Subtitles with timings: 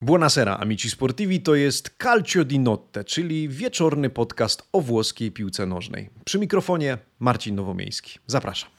[0.00, 6.10] Buonasera, amici sportivi, to jest Calcio di Notte, czyli wieczorny podcast o włoskiej piłce nożnej.
[6.24, 8.18] Przy mikrofonie Marcin Nowomiejski.
[8.26, 8.70] Zapraszam.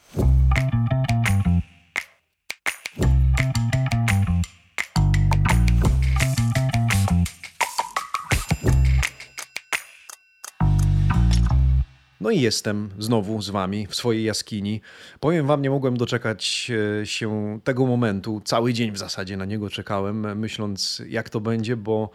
[12.29, 14.81] No i jestem znowu z wami w swojej jaskini.
[15.19, 16.71] Powiem wam, nie mogłem doczekać
[17.01, 18.41] e, się tego momentu.
[18.45, 22.09] Cały dzień w zasadzie na niego czekałem, myśląc jak to będzie, bo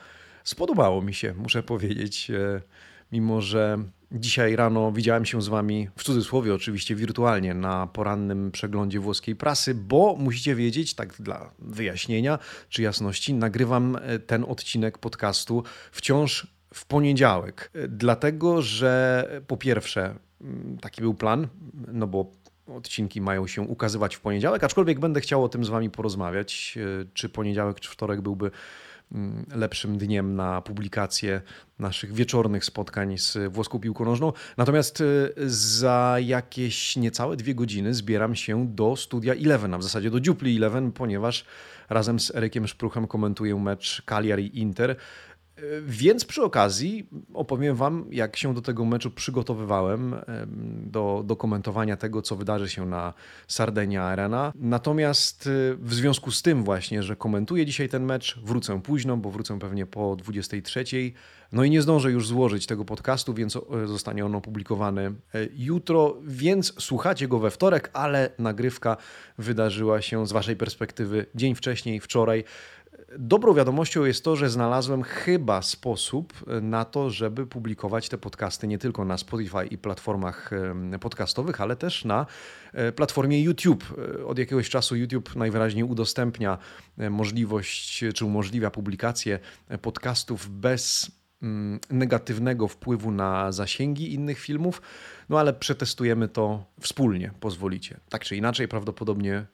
[0.45, 2.31] spodobało mi się, muszę powiedzieć.
[2.31, 2.61] E,
[3.13, 3.79] mimo, że
[4.13, 9.75] dzisiaj rano widziałem się z wami, w cudzysłowie oczywiście wirtualnie, na porannym przeglądzie włoskiej prasy,
[9.75, 16.87] bo musicie wiedzieć, tak dla wyjaśnienia czy jasności, nagrywam e, ten odcinek podcastu wciąż w
[16.87, 21.49] poniedziałek, dlatego że po pierwsze, mm, taki był plan,
[21.93, 22.31] no bo
[22.67, 27.05] odcinki mają się ukazywać w poniedziałek, aczkolwiek będę chciał o tym z Wami porozmawiać, e,
[27.15, 28.51] czy poniedziałek, czy wtorek byłby
[29.13, 31.43] mm, lepszym dniem na publikację
[31.79, 34.33] naszych wieczornych spotkań z włoską piłką nożną.
[34.57, 35.05] Natomiast e,
[35.47, 40.57] za jakieś niecałe dwie godziny zbieram się do studia Eleven, a w zasadzie do Dziupli
[40.57, 41.45] Eleven, ponieważ
[41.89, 44.97] razem z Erykiem Szpruchem komentuję mecz Cagliari-Inter.
[45.87, 50.15] Więc przy okazji opowiem Wam, jak się do tego meczu przygotowywałem,
[50.87, 53.15] do, do komentowania tego, co wydarzy się na
[53.49, 54.53] Sardenia Arena.
[54.55, 59.31] Natomiast y, w związku z tym właśnie, że komentuję dzisiaj ten mecz, wrócę późno, bo
[59.31, 60.85] wrócę pewnie po 23.
[61.53, 65.13] No i nie zdążę już złożyć tego podcastu, więc zostanie on opublikowany e,
[65.57, 68.97] jutro, więc słuchacie go we wtorek, ale nagrywka
[69.39, 72.45] wydarzyła się z Waszej perspektywy dzień wcześniej, wczoraj.
[73.19, 78.79] Dobrą wiadomością jest to, że znalazłem chyba sposób na to, żeby publikować te podcasty nie
[78.79, 80.51] tylko na Spotify i platformach
[81.01, 82.27] podcastowych, ale też na
[82.73, 83.85] e, platformie YouTube.
[84.21, 86.59] E, od jakiegoś czasu YouTube najwyraźniej udostępnia
[86.99, 89.39] e, możliwość, czy umożliwia publikację
[89.83, 91.11] podcastów bez
[91.43, 94.83] mm, negatywnego wpływu na zasięgi innych filmów,
[95.29, 98.01] no ale przetestujemy to wspólnie, pozwolicie.
[98.09, 99.47] Tak czy inaczej, prawdopodobnie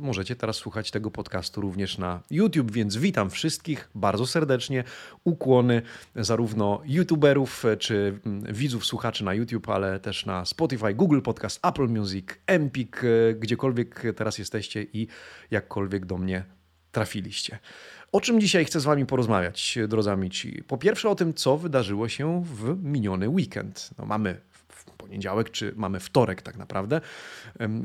[0.00, 4.84] Możecie teraz słuchać tego podcastu również na YouTube, więc witam wszystkich bardzo serdecznie.
[5.24, 5.82] Ukłony
[6.16, 11.88] zarówno YouTuberów czy mm, widzów, słuchaczy na YouTube, ale też na Spotify, Google Podcast, Apple
[11.88, 15.06] Music, Empik, e, gdziekolwiek teraz jesteście i
[15.50, 16.44] jakkolwiek do mnie
[16.92, 17.58] trafiliście.
[18.12, 20.62] O czym dzisiaj chcę z Wami porozmawiać, drodzy amici?
[20.68, 23.90] Po pierwsze o tym, co wydarzyło się w miniony weekend.
[23.98, 24.40] No, mamy
[25.04, 27.00] poniedziałek, czy mamy wtorek tak naprawdę.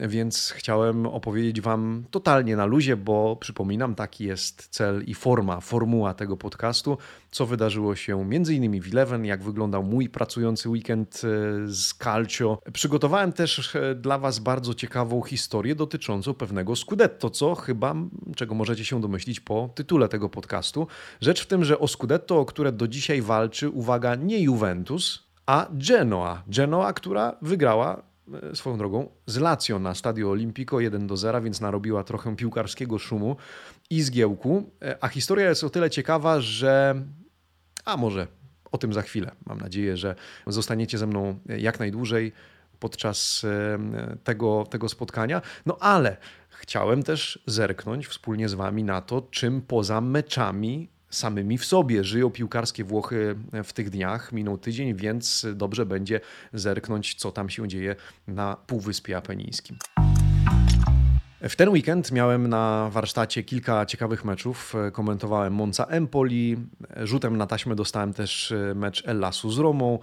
[0.08, 6.14] Więc chciałem opowiedzieć Wam totalnie na luzie, bo przypominam, taki jest cel i forma, formuła
[6.14, 6.98] tego podcastu,
[7.32, 11.28] co wydarzyło się między innymi w Eleven, jak wyglądał mój pracujący weekend e,
[11.68, 12.60] z Calcio.
[12.74, 17.96] Przygotowałem też e, dla Was bardzo ciekawą historię dotyczącą pewnego Scudetto, co chyba,
[18.36, 20.88] czego możecie się domyślić po tytule tego podcastu.
[21.22, 25.68] Rzecz w tym, że o Scudetto, o które do dzisiaj walczy, uwaga, nie Juventus, a
[25.72, 26.44] Genoa.
[26.48, 28.04] Genoa, która wygrała
[28.52, 33.00] e, swoją drogą z Lazio na Stadio Olimpico 1 do 0, więc narobiła trochę piłkarskiego
[33.00, 33.36] szumu
[33.90, 34.72] i zgiełku.
[34.82, 37.02] E, a historia jest o tyle ciekawa, że
[37.86, 38.28] a może
[38.72, 39.32] o tym za chwilę.
[39.46, 40.16] Mam nadzieję, że
[40.48, 42.32] zostaniecie ze mną jak najdłużej
[42.80, 45.42] podczas e, tego, tego spotkania.
[45.66, 46.18] No ale
[46.50, 52.04] chciałem też zerknąć wspólnie z Wami na to, czym poza meczami samymi w sobie.
[52.04, 56.22] Żyją piłkarskie Włochy w tych dniach, minął tydzień, więc dobrze będzie
[56.54, 57.96] zerknąć, co tam się dzieje
[58.28, 59.78] na Półwyspie Apenińskim.
[61.42, 64.74] W ten weekend miałem na warsztacie kilka ciekawych meczów.
[64.92, 66.58] Komentowałem Monza Empoli,
[67.04, 70.00] rzutem na taśmę dostałem też mecz Ellasu z Romą,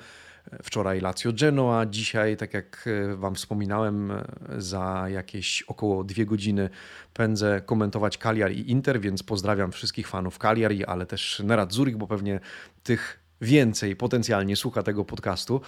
[0.62, 4.24] Wczoraj Lazio Genoa, dzisiaj, tak jak e, Wam wspominałem, e,
[4.58, 6.70] za jakieś około dwie godziny
[7.14, 12.06] pędzę komentować Cagliari i Inter, więc pozdrawiam wszystkich fanów Cagliari, ale też Nerat Zurich, bo
[12.06, 12.40] pewnie
[12.82, 15.60] tych więcej potencjalnie słucha tego podcastu.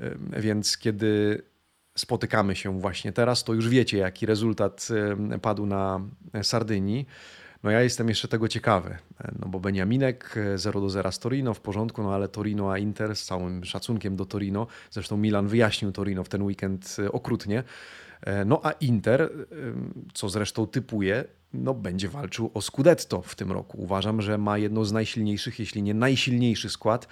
[0.00, 1.42] E, więc kiedy
[1.96, 4.88] spotykamy się właśnie teraz, to już wiecie, jaki rezultat
[5.42, 6.00] padł na
[6.42, 7.06] Sardynii.
[7.62, 8.98] No ja jestem jeszcze tego ciekawy,
[9.38, 12.78] no bo Beniaminek 0 e, do 0 z Torino w porządku, no ale Torino a
[12.78, 17.62] Inter z całym szacunkiem do Torino, zresztą Milan wyjaśnił Torino w ten weekend e, okrutnie,
[18.22, 19.30] e, no a Inter,
[20.14, 23.82] co zresztą typuje, no będzie walczył o Scudetto w tym roku.
[23.82, 27.08] Uważam, że ma jedno z najsilniejszych, jeśli nie najsilniejszy skład.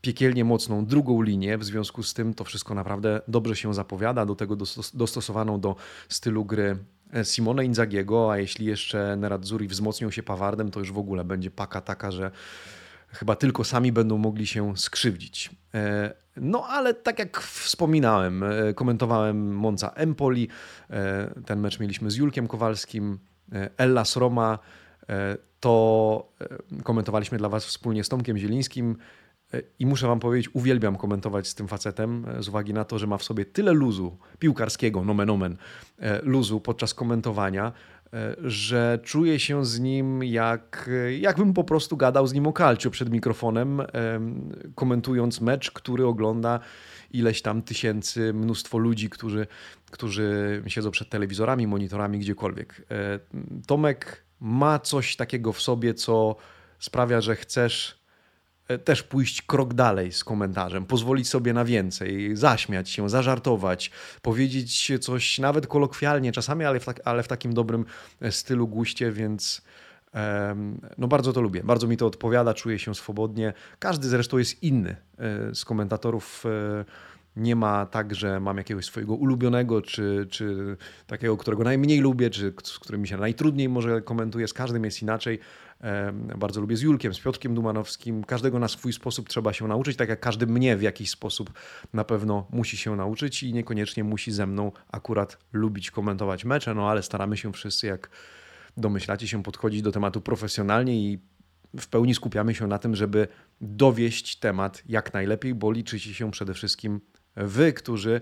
[0.00, 4.34] Piekielnie mocną drugą linię, w związku z tym to wszystko naprawdę dobrze się zapowiada, do
[4.34, 4.56] tego
[4.94, 5.76] dostosowaną do
[6.08, 6.76] stylu gry
[7.22, 11.80] Simone Inzagiego, a jeśli jeszcze Nerazzurri wzmocnią się Pawardem, to już w ogóle będzie paka
[11.80, 12.30] taka, że
[13.14, 15.50] chyba tylko sami będą mogli się skrzywdzić.
[15.74, 20.48] E, no ale tak jak wspominałem, e, komentowałem Monza Empoli,
[20.90, 23.18] e, ten mecz mieliśmy z Julkiem Kowalskim,
[23.76, 24.58] Ellas Roma,
[25.60, 26.32] to
[26.82, 28.96] komentowaliśmy dla Was wspólnie z Tomkiem Zielińskim.
[29.78, 33.18] I muszę Wam powiedzieć, uwielbiam komentować z tym facetem, z uwagi na to, że ma
[33.18, 35.56] w sobie tyle luzu piłkarskiego, nomen omen,
[36.22, 37.72] luzu podczas komentowania,
[38.44, 43.10] że czuję się z nim jak, jakbym po prostu gadał z nim o kalciu przed
[43.10, 43.82] mikrofonem,
[44.74, 46.60] komentując mecz, który ogląda
[47.14, 49.46] ileś tam tysięcy, mnóstwo ludzi, którzy,
[49.90, 52.86] którzy siedzą przed telewizorami, monitorami, gdziekolwiek.
[52.90, 53.20] E,
[53.66, 56.36] Tomek ma coś takiego w sobie, co
[56.78, 58.03] sprawia, że chcesz e,
[58.84, 63.90] też pójść krok dalej z komentarzem, pozwolić sobie na więcej, zaśmiać się, zażartować,
[64.22, 67.84] powiedzieć coś nawet kolokwialnie czasami, ale w, tak, ale w takim dobrym
[68.20, 69.62] e, stylu, guście, więc
[70.98, 73.52] no bardzo to lubię, bardzo mi to odpowiada, czuję się swobodnie.
[73.78, 76.44] Każdy zresztą jest inny e, z komentatorów.
[77.36, 80.76] Nie ma tak, że mam jakiegoś swojego ulubionego, czy, czy
[81.06, 84.48] takiego, którego najmniej lubię, czy z którym się najtrudniej może komentuje.
[84.48, 85.38] Z każdym jest inaczej.
[86.38, 88.24] Bardzo lubię z Julkiem, z Piotrkiem Dumanowskim.
[88.24, 91.52] Każdego na swój sposób trzeba się nauczyć, tak jak każdy mnie w jakiś sposób
[91.92, 96.90] na pewno musi się nauczyć i niekoniecznie musi ze mną akurat lubić komentować mecze, no
[96.90, 98.10] ale staramy się wszyscy jak
[98.76, 101.18] domyślacie się podchodzić do tematu profesjonalnie i
[101.80, 103.28] w pełni skupiamy się na tym, żeby
[103.60, 107.00] dowieść temat jak najlepiej, bo liczycie się przede wszystkim
[107.36, 108.20] wy, którzy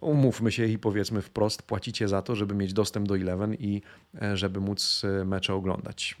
[0.00, 3.82] umówmy się i powiedzmy wprost, płacicie za to, żeby mieć dostęp do Eleven i
[4.22, 6.16] e, żeby móc e, mecze oglądać.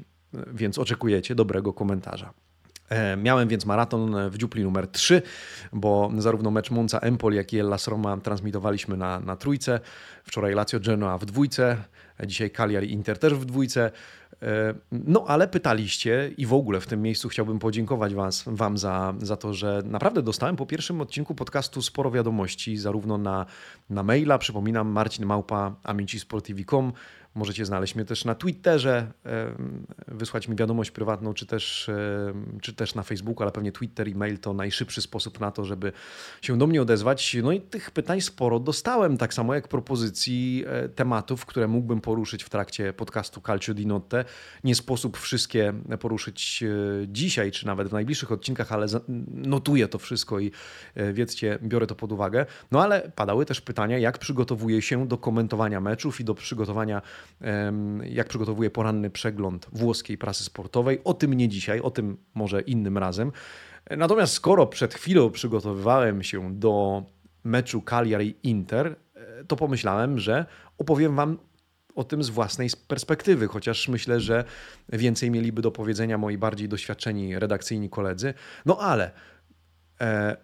[0.54, 2.32] Więc oczekujecie dobrego komentarza.
[2.88, 5.22] E, miałem więc maraton w dziupli numer 3,
[5.72, 9.80] bo zarówno mecz Monza Empoli, jak i Hellas Roma transmitowaliśmy na, na trójce.
[10.24, 11.76] Wczoraj Lazio Genoa w dwójce,
[12.26, 13.90] dzisiaj Cagliari Inter też w dwójce.
[14.42, 19.14] E, no ale pytaliście i w ogóle w tym miejscu chciałbym podziękować was, Wam za,
[19.18, 23.46] za to, że naprawdę dostałem po pierwszym odcinku podcastu sporo wiadomości, zarówno na,
[23.90, 26.92] na maila, przypominam, Marcin Małpa, amicisportivi.com,
[27.38, 29.12] Możecie znaleźć mnie też na Twitterze,
[30.08, 31.90] wysłać mi wiadomość prywatną, czy też,
[32.62, 35.92] czy też na Facebooku, ale pewnie Twitter i mail to najszybszy sposób na to, żeby
[36.42, 37.36] się do mnie odezwać.
[37.42, 42.44] No i tych pytań sporo dostałem, tak samo jak propozycji e, tematów, które mógłbym poruszyć
[42.44, 44.24] w trakcie podcastu Calcio di Notte.
[44.64, 46.66] Nie sposób wszystkie poruszyć e,
[47.08, 48.86] dzisiaj, czy nawet w najbliższych odcinkach, ale
[49.28, 50.52] notuję to wszystko i
[50.94, 52.46] e, wiedzcie, biorę to pod uwagę.
[52.70, 57.02] No ale padały też pytania, jak przygotowuję się do komentowania meczów i do przygotowania
[58.04, 61.00] jak przygotowuje poranny przegląd włoskiej prasy sportowej.
[61.04, 63.32] O tym nie dzisiaj, o tym może innym razem.
[63.96, 67.02] Natomiast skoro przed chwilą przygotowywałem się do
[67.44, 70.46] meczu Cagliari-Inter, e, to pomyślałem, że
[70.78, 71.38] opowiem Wam
[71.94, 74.44] o tym z własnej perspektywy, chociaż myślę, że
[74.88, 78.34] więcej mieliby do powiedzenia moi bardziej doświadczeni redakcyjni koledzy.
[78.66, 79.10] No ale
[80.00, 80.36] e,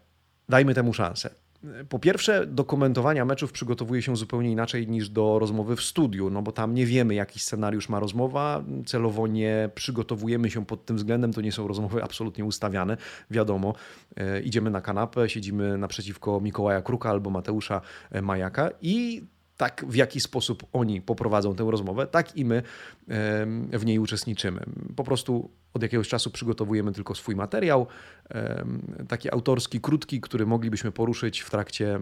[0.49, 1.44] dajmy temu szansę.
[1.89, 6.43] Po pierwsze, do komentowania meczów przygotowuje się zupełnie inaczej niż do rozmowy w studiu, no
[6.43, 11.33] bo tam nie wiemy, jaki scenariusz ma rozmowa, celowo nie przygotowujemy się pod tym względem,
[11.33, 12.97] to nie są rozmowy absolutnie ustawiane,
[13.31, 13.75] wiadomo.
[14.17, 19.25] E, idziemy na kanapę, siedzimy naprzeciwko Mikołaja Kruka albo Mateusza e, Majaka i
[19.57, 22.63] tak w jaki sposób oni poprowadzą tę rozmowę, tak i my
[23.73, 24.65] w niej uczestniczymy.
[24.97, 27.87] Po prostu od jakiegoś czasu przygotowujemy tylko swój materiał,
[29.09, 32.01] taki autorski, krótki, który moglibyśmy poruszyć w trakcie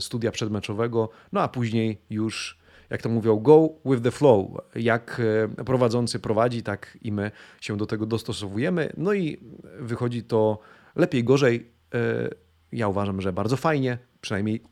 [0.00, 4.50] studia przedmeczowego, no a później już jak to mówią, go with the flow.
[4.74, 5.20] Jak
[5.58, 7.30] e, prowadzący prowadzi, tak i my
[7.60, 8.92] się do tego dostosowujemy.
[8.96, 9.40] No i
[9.78, 10.58] wychodzi to
[10.96, 11.70] lepiej, gorzej.
[11.94, 12.28] E,
[12.72, 14.62] ja uważam, że bardzo fajnie, przynajmniej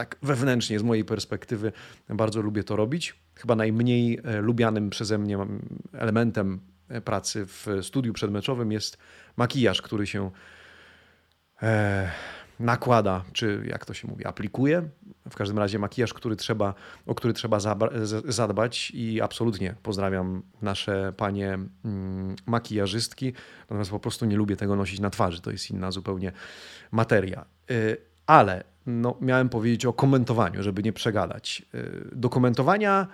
[0.00, 1.72] tak wewnętrznie z mojej perspektywy
[2.08, 3.14] bardzo lubię to robić.
[3.34, 5.38] Chyba najmniej e, lubianym przeze mnie
[5.92, 8.98] elementem e, pracy w studiu przedmeczowym jest
[9.36, 10.30] makijaż, który się
[11.62, 12.10] e,
[12.60, 14.88] nakłada, czy jak to się mówi, aplikuje.
[15.30, 16.74] W każdym razie makijaż, który trzeba,
[17.06, 17.58] o który trzeba
[18.24, 25.00] zadbać i absolutnie pozdrawiam nasze panie mm, makijażystki, natomiast po prostu nie lubię tego nosić
[25.00, 26.32] na twarzy, to jest inna zupełnie
[26.90, 27.44] materia.
[28.26, 31.62] Ale no, miałem powiedzieć o komentowaniu, żeby nie przegadać.
[31.74, 33.06] Y, do komentowania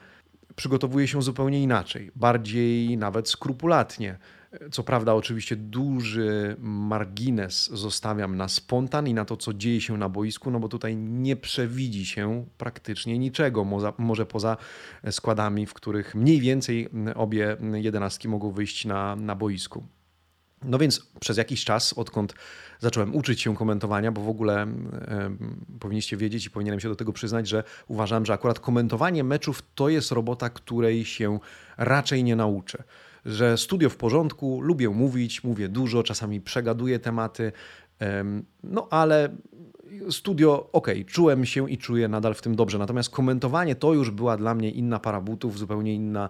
[0.56, 4.18] przygotowuję się zupełnie inaczej, bardziej nawet skrupulatnie.
[4.70, 10.08] Co prawda, oczywiście duży margines zostawiam na spontan i na to, co dzieje się na
[10.08, 13.64] boisku, no bo tutaj nie przewidzi się praktycznie niczego,
[13.98, 14.56] może poza
[15.10, 19.86] składami, w których mniej więcej obie jedenastki mogą wyjść na, na boisku.
[20.66, 22.34] No więc przez jakiś czas, odkąd
[22.80, 24.66] zacząłem uczyć się komentowania, bo w ogóle e,
[25.80, 29.88] powinniście wiedzieć i powinienem się do tego przyznać, że uważam, że akurat komentowanie meczów to
[29.88, 31.38] jest robota, której się
[31.76, 32.82] raczej nie nauczę.
[33.26, 37.52] Że studio w porządku, lubię mówić, mówię dużo, czasami przegaduję tematy,
[38.62, 39.36] no ale
[40.10, 42.78] studio, ok, czułem się i czuję nadal w tym dobrze.
[42.78, 46.28] Natomiast komentowanie to już była dla mnie inna para butów, zupełnie inna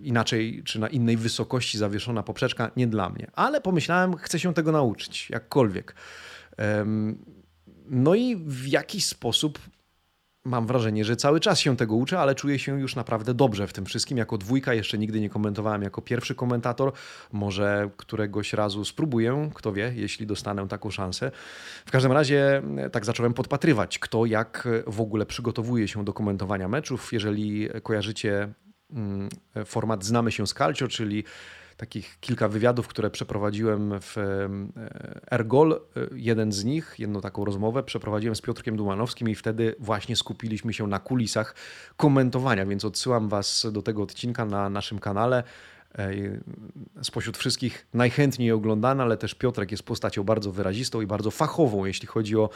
[0.00, 3.30] inaczej czy na innej wysokości zawieszona poprzeczka, nie dla mnie.
[3.34, 5.94] Ale pomyślałem, chcę się tego nauczyć, jakkolwiek.
[7.90, 9.58] No i w jakiś sposób
[10.44, 13.72] mam wrażenie, że cały czas się tego uczę, ale czuję się już naprawdę dobrze w
[13.72, 14.18] tym wszystkim.
[14.18, 16.92] Jako dwójka jeszcze nigdy nie komentowałem jako pierwszy komentator.
[17.32, 21.30] Może któregoś razu spróbuję, kto wie, jeśli dostanę taką szansę.
[21.86, 26.68] W każdym razie e, tak zacząłem podpatrywać, kto jak w ogóle przygotowuje się do komentowania
[26.68, 27.12] meczów.
[27.12, 28.48] Jeżeli kojarzycie
[29.64, 31.24] format Znamy się z Calcio, czyli
[31.78, 34.48] takich kilka wywiadów, które przeprowadziłem w e,
[35.30, 35.72] Ergol.
[35.72, 35.78] E,
[36.12, 40.86] jeden z nich, jedną taką rozmowę przeprowadziłem z Piotrkiem Dumanowskim i wtedy właśnie skupiliśmy się
[40.86, 41.54] na kulisach
[41.96, 45.42] komentowania, więc odsyłam Was do tego odcinka na naszym kanale
[45.98, 46.10] e,
[47.02, 52.06] spośród wszystkich najchętniej oglądany, ale też Piotrek jest postacią bardzo wyrazistą i bardzo fachową, jeśli
[52.08, 52.50] chodzi o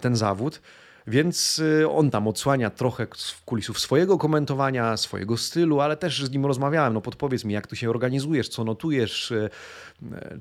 [0.00, 0.60] ten zawód.
[1.06, 3.06] Więc y, on tam odsłania trochę
[3.44, 6.94] kulisów swojego komentowania, swojego stylu, ale też z nim rozmawiałem.
[6.94, 9.50] No podpowiedz mi, jak tu się organizujesz, co notujesz, y,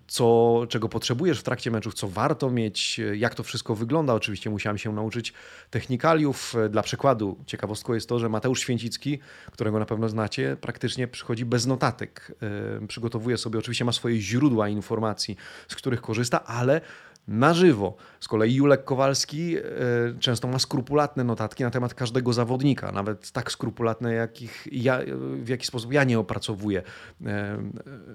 [0.07, 4.13] co, czego potrzebujesz w trakcie meczów, co warto mieć, y, jak to wszystko wygląda.
[4.13, 5.33] Oczywiście musiałem się nauczyć
[5.69, 6.55] technikaliów.
[6.69, 9.19] Dla przykładu ciekawostką jest to, że Mateusz Święcicki,
[9.51, 12.35] którego na pewno znacie, praktycznie przychodzi bez notatek.
[12.87, 15.37] Przygotowuje sobie, oczywiście ma swoje źródła informacji,
[15.67, 16.81] z których korzysta, ale
[17.27, 17.95] na żywo.
[18.19, 19.61] Z kolei Julek Kowalski e,
[20.19, 24.99] często ma skrupulatne notatki na temat każdego zawodnika, nawet tak skrupulatne, jakich ja,
[25.35, 26.81] w jaki sposób ja nie opracowuję
[27.25, 27.57] e,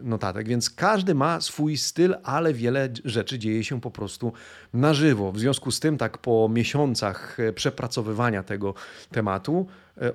[0.02, 0.48] notatek.
[0.48, 4.32] Więc każdy ma swój styl, ale wiele rzeczy dzieje się po prostu
[4.74, 5.32] na żywo.
[5.32, 8.74] W związku z tym, tak po miesiącach e, przepracowywania tego
[9.10, 9.66] tematu,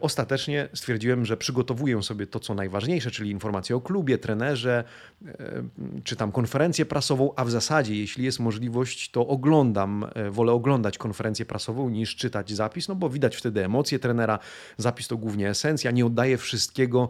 [0.01, 4.83] ostatecznie stwierdziłem, że przygotowuję sobie to, co najważniejsze, czyli informacje o klubie, trenerze,
[5.25, 5.63] e,
[6.03, 11.45] czytam konferencję prasową, a w zasadzie, jeśli jest możliwość, to oglądam, e, wolę oglądać konferencję
[11.45, 14.39] prasową niż czytać zapis, no bo widać wtedy emocje trenera,
[14.77, 17.09] zapis to głównie esencja, nie oddaje wszystkiego,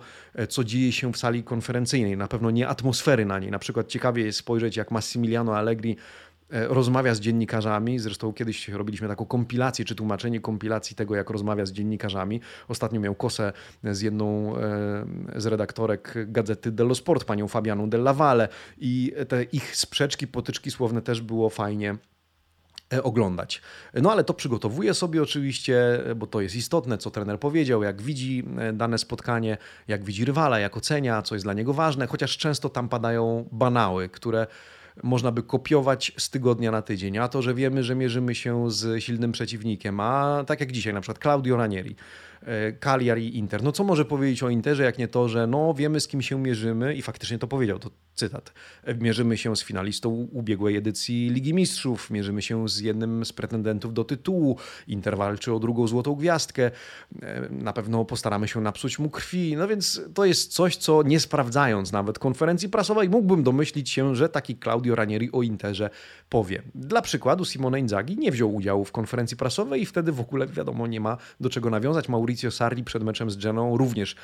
[0.49, 3.51] co dzieje się w sali konferencyjnej, na pewno nie atmosfery na niej.
[3.51, 5.97] Na przykład ciekawie jest spojrzeć, jak Massimiliano Allegri
[6.30, 7.99] E, rozmawia z dziennikarzami.
[7.99, 12.41] Zresztą kiedyś robiliśmy taką kompilację, czy tłumaczenie kompilacji tego, jak rozmawia z dziennikarzami.
[12.67, 13.53] Ostatnio miał kosę
[13.83, 15.05] z jedną e,
[15.35, 21.01] z redaktorek gazety Dello Sport, panią Fabianą Della Valle i te ich sprzeczki, potyczki słowne
[21.01, 21.95] też było fajnie
[22.93, 23.61] e, oglądać.
[23.93, 28.43] No ale to przygotowuje sobie oczywiście, bo to jest istotne, co trener powiedział, jak widzi
[28.73, 32.89] dane spotkanie, jak widzi rywala, jak ocenia, co jest dla niego ważne, chociaż często tam
[32.89, 34.47] padają banały, które
[35.03, 37.17] można by kopiować z tygodnia na tydzień.
[37.17, 41.01] A to, że wiemy, że mierzymy się z silnym przeciwnikiem, a tak jak dzisiaj na
[41.01, 41.95] przykład Claudio Ranieri,
[42.45, 43.63] E, Cagliari Inter.
[43.63, 46.39] No co może powiedzieć o Interze, jak nie to, że no wiemy z kim się
[46.39, 48.53] mierzymy i faktycznie to powiedział, to cytat.
[48.83, 53.93] E, mierzymy się z finalistą ubiegłej edycji Ligi Mistrzów, mierzymy się z jednym z pretendentów
[53.93, 54.57] do tytułu,
[54.87, 56.71] Inter walczy o drugą złotą gwiazdkę,
[57.21, 61.19] e, na pewno postaramy się napsuć mu krwi, no więc to jest coś, co nie
[61.19, 65.89] sprawdzając nawet konferencji prasowej mógłbym domyślić się, że taki Claudio Ranieri o Interze
[66.29, 66.61] powie.
[66.75, 70.87] Dla przykładu Simone Inzaghi nie wziął udziału w konferencji prasowej i wtedy w ogóle wiadomo
[70.87, 72.09] nie ma do czego nawiązać.
[72.31, 74.15] Maurizio Sarri przed meczem z Geną również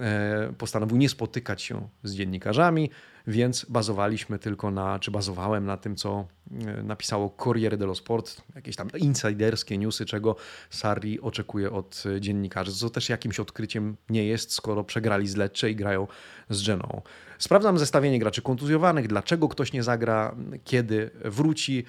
[0.00, 2.90] e, postanowił nie spotykać się z dziennikarzami,
[3.26, 8.76] więc bazowaliśmy tylko na, czy bazowałem na tym, co e, napisało Corriere dello Sport, jakieś
[8.76, 10.36] tam insiderskie newsy, czego
[10.70, 15.76] Sarri oczekuje od dziennikarzy, co też jakimś odkryciem nie jest, skoro przegrali z Lecce i
[15.76, 16.06] grają
[16.50, 17.02] z Geną.
[17.40, 21.84] Sprawdzam zestawienie graczy kontuzjowanych, dlaczego ktoś nie zagra, kiedy wróci.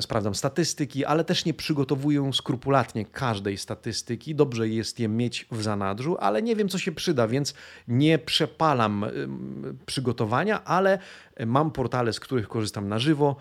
[0.00, 4.34] Sprawdzam statystyki, ale też nie przygotowuję skrupulatnie każdej statystyki.
[4.34, 7.54] Dobrze jest je mieć w zanadrzu, ale nie wiem, co się przyda, więc
[7.88, 9.04] nie przepalam
[9.86, 10.98] przygotowania, ale
[11.46, 13.36] mam portale, z których korzystam na żywo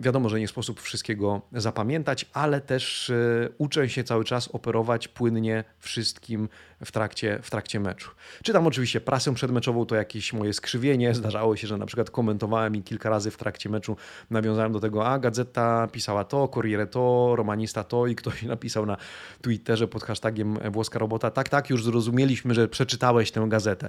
[0.00, 5.64] Wiadomo, że nie sposób wszystkiego zapamiętać, ale też e, uczę się cały czas operować płynnie
[5.78, 6.48] wszystkim
[6.84, 8.10] w trakcie, w trakcie meczu.
[8.42, 11.14] Czytam oczywiście prasę przedmeczową, to jakieś moje skrzywienie.
[11.14, 13.96] Zdarzało się, że na przykład komentowałem i kilka razy w trakcie meczu
[14.30, 18.96] nawiązałem do tego, a gazeta pisała to, Corriere to, Romanista to i ktoś napisał na
[19.42, 23.88] Twitterze pod hashtagiem włoska robota, tak, tak, już zrozumieliśmy, że przeczytałeś tę gazetę.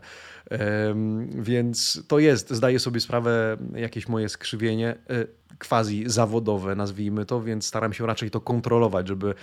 [1.35, 5.25] Więc to jest, zdaję sobie sprawę, jakieś moje skrzywienie e,
[5.67, 9.33] quasi zawodowe, nazwijmy to, więc staram się raczej to kontrolować, żeby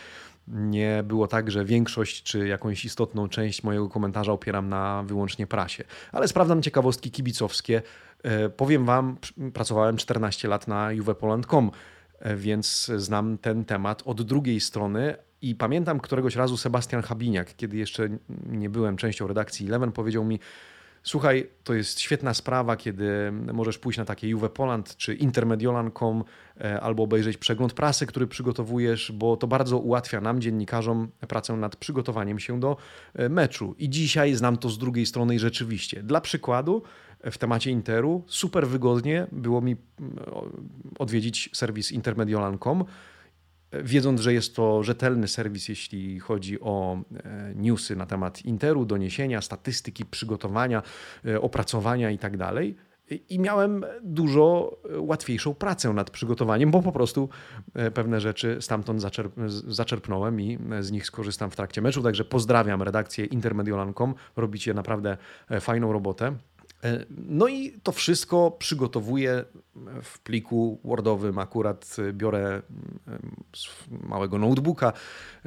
[0.48, 5.84] nie było tak, że większość czy jakąś istotną część mojego komentarza opieram na wyłącznie prasie.
[6.12, 7.82] Ale sprawdzam ciekawostki kibicowskie.
[8.22, 9.16] E, powiem Wam,
[9.54, 11.70] pracowałem 14 lat na juvepoland.com,
[12.18, 15.16] e, więc znam ten temat od drugiej strony.
[15.42, 18.08] I pamiętam któregoś razu Sebastian Habiniak, kiedy jeszcze
[18.46, 20.40] nie byłem częścią redakcji Eleven, powiedział mi:
[21.06, 26.24] Słuchaj, to jest świetna sprawa, kiedy możesz pójść na takie Juve Poland czy intermediolan.com
[26.60, 31.76] e, albo obejrzeć przegląd prasy, który przygotowujesz, bo to bardzo ułatwia nam, dziennikarzom, pracę nad
[31.76, 32.76] przygotowaniem się do
[33.14, 33.74] e, meczu.
[33.78, 36.02] I dzisiaj znam to z drugiej strony i rzeczywiście.
[36.02, 36.82] Dla przykładu,
[37.30, 40.16] w temacie Interu super wygodnie było mi mm,
[40.98, 42.84] odwiedzić serwis intermediolan.com
[43.82, 49.40] wiedząc, że jest to rzetelny serwis, jeśli chodzi o e, newsy na temat Interu, doniesienia,
[49.40, 50.82] statystyki, przygotowania,
[51.26, 52.38] e, opracowania itd.
[52.38, 52.56] Tak
[53.28, 57.28] I miałem dużo łatwiejszą pracę nad przygotowaniem, bo po prostu
[57.74, 59.34] e, pewne rzeczy stamtąd zaczerp
[59.68, 62.02] zaczerpnąłem i z nich skorzystam w trakcie meczu.
[62.02, 64.14] Także pozdrawiam redakcję intermediolan.com.
[64.36, 65.16] Robicie naprawdę
[65.60, 66.36] fajną robotę.
[66.86, 69.44] E, no i to wszystko przygotowuję
[70.02, 71.38] w pliku Wordowym.
[71.38, 72.62] Akurat biorę
[73.90, 74.92] małego notebooka,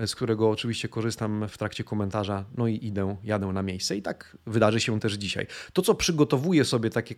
[0.06, 3.98] z którego oczywiście korzystam w trakcie komentarza, no i idę, jadę na miejsce.
[3.98, 5.48] I tak wydarzy się też dzisiaj.
[5.74, 7.16] To, co przygotowuję sobie, takie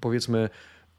[0.00, 0.50] powiedzmy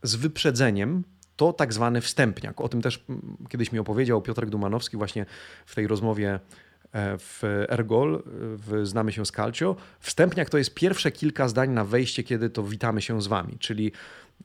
[0.03, 1.03] z wyprzedzeniem,
[1.35, 2.61] to tak zwany wstępniak.
[2.61, 3.05] O tym też
[3.49, 5.25] kiedyś mi opowiedział Piotrek Dumanowski właśnie
[5.65, 6.39] w tej rozmowie
[6.74, 7.39] E, w
[7.69, 9.75] Ergol, w Znamy się z Calcio.
[9.99, 13.91] Wstępniak to jest pierwsze kilka zdań na wejście, kiedy to witamy się z wami, czyli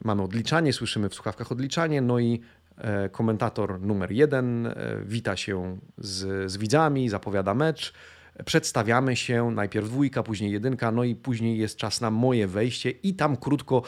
[0.05, 2.41] mamy odliczanie, słyszymy w słuchawkach odliczanie, no i
[2.77, 7.93] e, komentator numer jeden e, wita się z, z widzami, zapowiada mecz,
[8.45, 13.15] przedstawiamy się, najpierw dwójka, później jedynka, no i później jest czas na moje wejście i
[13.15, 13.83] tam krótko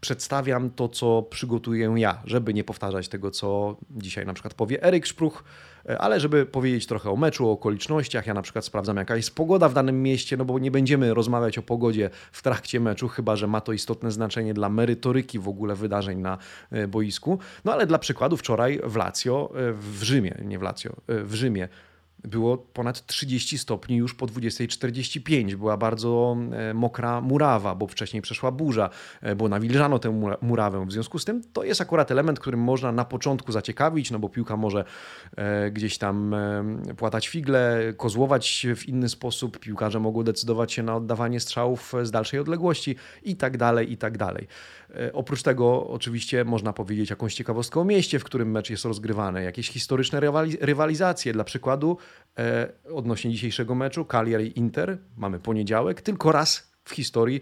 [0.00, 5.06] przedstawiam to, co przygotuję ja, żeby nie powtarzać tego, co dzisiaj na przykład powie Eryk
[5.06, 8.26] Szpruch, e, ale żeby powiedzieć trochę o meczu, o okolicznościach.
[8.26, 11.58] Ja na przykład sprawdzam, jaka jest pogoda w danym mieście, no bo nie będziemy rozmawiać
[11.58, 15.74] o pogodzie w trakcie meczu, chyba że ma to istotne znaczenie dla merytoryki w ogóle
[15.74, 16.38] wydarzeń na
[16.70, 17.38] e, boisku.
[17.64, 21.68] No ale dla przykładu wczoraj w Lazio, e, w Rzymie, nie w Lazio, w Rzymie
[22.24, 25.54] było ponad 30 stopni już po 20.45.
[25.54, 30.86] Była bardzo e, mokra murawa, bo wcześniej przeszła burza, e, bo nawilżano tę murawę.
[30.86, 34.28] W związku z tym to jest akurat element, którym można na początku zaciekawić, no bo
[34.28, 34.84] piłka może
[35.36, 36.36] e, gdzieś tam
[36.96, 42.40] płatać figle, kozłować w inny sposób, piłkarze mogą decydować się na oddawanie strzałów z dalszej
[42.40, 44.48] odległości i tak dalej, i tak dalej.
[45.12, 49.70] Oprócz tego oczywiście można powiedzieć jakąś ciekawostkę o mieście, w którym mecz jest rozgrywany, jakieś
[49.70, 50.20] historyczne
[50.60, 51.32] rywalizacje.
[51.32, 51.98] Dla przykładu
[52.94, 54.04] odnośnie dzisiejszego meczu.
[54.04, 57.40] Cagliari-Inter, mamy poniedziałek, tylko raz w historii,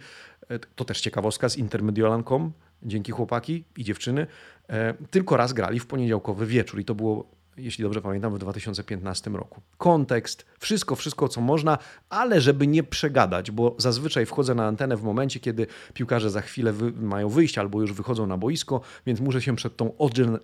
[0.48, 2.52] e, to też ciekawostka z Intermediolan.com,
[2.82, 4.26] dzięki chłopaki i dziewczyny,
[4.68, 9.30] e, tylko raz grali w poniedziałkowy wieczór i to było jeśli dobrze pamiętam, w 2015
[9.30, 9.60] roku.
[9.78, 11.78] Kontekst, wszystko, wszystko, co można,
[12.10, 16.72] ale żeby nie przegadać, bo zazwyczaj wchodzę na antenę w momencie, kiedy piłkarze za chwilę
[16.72, 19.92] wy mają wyjść albo już wychodzą na boisko, więc muszę się przed tą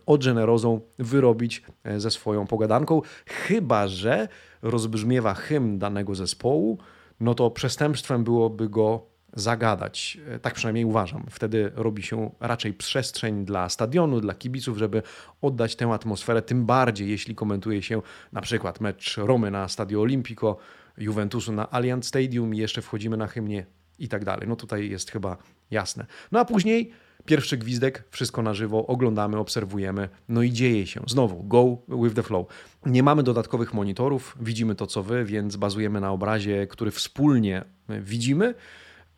[0.07, 4.29] odgenerozą wyrobić e, ze swoją pogadanką, chyba że
[4.62, 6.79] rozbrzmiewa hymn danego zespołu,
[7.20, 10.18] no to przestępstwem byłoby go zagadać.
[10.28, 11.26] E, tak przynajmniej uważam.
[11.30, 15.02] Wtedy robi się raczej przestrzeń dla stadionu, dla kibiców, żeby
[15.42, 20.56] oddać tę atmosferę, tym bardziej jeśli komentuje się na przykład mecz Romy na Stadio Olimpico,
[20.98, 23.66] Juventusu na Allianz Stadium i jeszcze wchodzimy na hymnie
[23.98, 24.48] i tak dalej.
[24.48, 25.36] No tutaj jest chyba
[25.70, 26.06] jasne.
[26.32, 26.92] No a później
[27.24, 31.00] pierwszy gwizdek, wszystko na żywo, oglądamy, obserwujemy, no i dzieje się.
[31.06, 32.46] Znowu, go with the flow.
[32.86, 38.54] Nie mamy dodatkowych monitorów, widzimy to co wy, więc bazujemy na obrazie, który wspólnie widzimy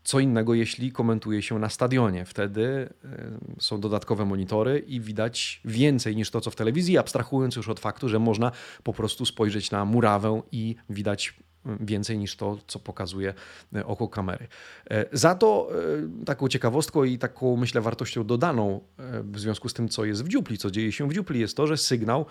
[0.05, 2.25] co innego, jeśli komentuje się na stadionie.
[2.25, 7.69] Wtedy e, są dodatkowe monitory i widać więcej niż to, co w telewizji, abstrahując już
[7.69, 11.35] od faktu, że można po prostu spojrzeć na murawę i widać
[11.67, 13.35] e, więcej niż to, co pokazuje
[13.75, 14.49] e, oko kamery.
[15.13, 15.71] Za to
[16.27, 18.81] taką ciekawostką i taką, myślę, wartością dodaną
[19.23, 21.67] w związku z tym, co jest w dziupli, co dzieje się w dziupli, jest to,
[21.67, 22.27] że sygnał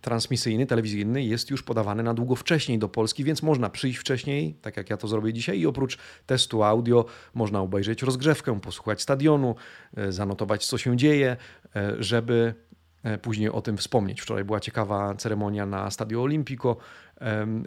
[0.00, 4.76] transmisyjny, telewizyjny jest już podawany na długo wcześniej do Polski, więc można przyjść wcześniej, tak
[4.76, 9.54] jak ja to zrobię dzisiaj i oprócz testu audio można obejrzeć rozgrzewkę, posłuchać stadionu,
[9.96, 11.36] e, zanotować co się dzieje,
[11.76, 12.54] e, żeby
[13.02, 14.20] e, później o tym wspomnieć.
[14.20, 16.76] Wczoraj była ciekawa ceremonia na Stadio Olimpico,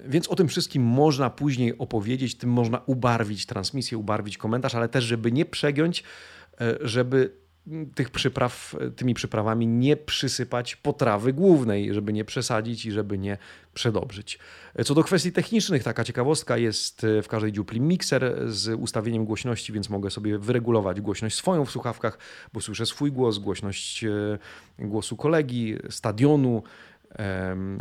[0.08, 5.04] więc o tym wszystkim można później opowiedzieć, tym można ubarwić transmisję, ubarwić komentarz, ale też,
[5.04, 6.04] żeby nie przegiąć,
[6.82, 7.42] żeby
[7.95, 13.38] tych przypraw, tymi przyprawami nie przysypać potrawy głównej, żeby nie przesadzić i żeby nie
[13.73, 14.39] przedobrzyć.
[14.86, 19.89] Co do kwestii technicznych, taka ciekawostka jest w każdej dziupli mikser z ustawieniem głośności, więc
[19.89, 22.17] mogę sobie wyregulować głośność swoją w słuchawkach,
[22.54, 24.38] bo słyszę swój głos, głośność e,
[24.80, 26.63] głosu kolegi, stadionu,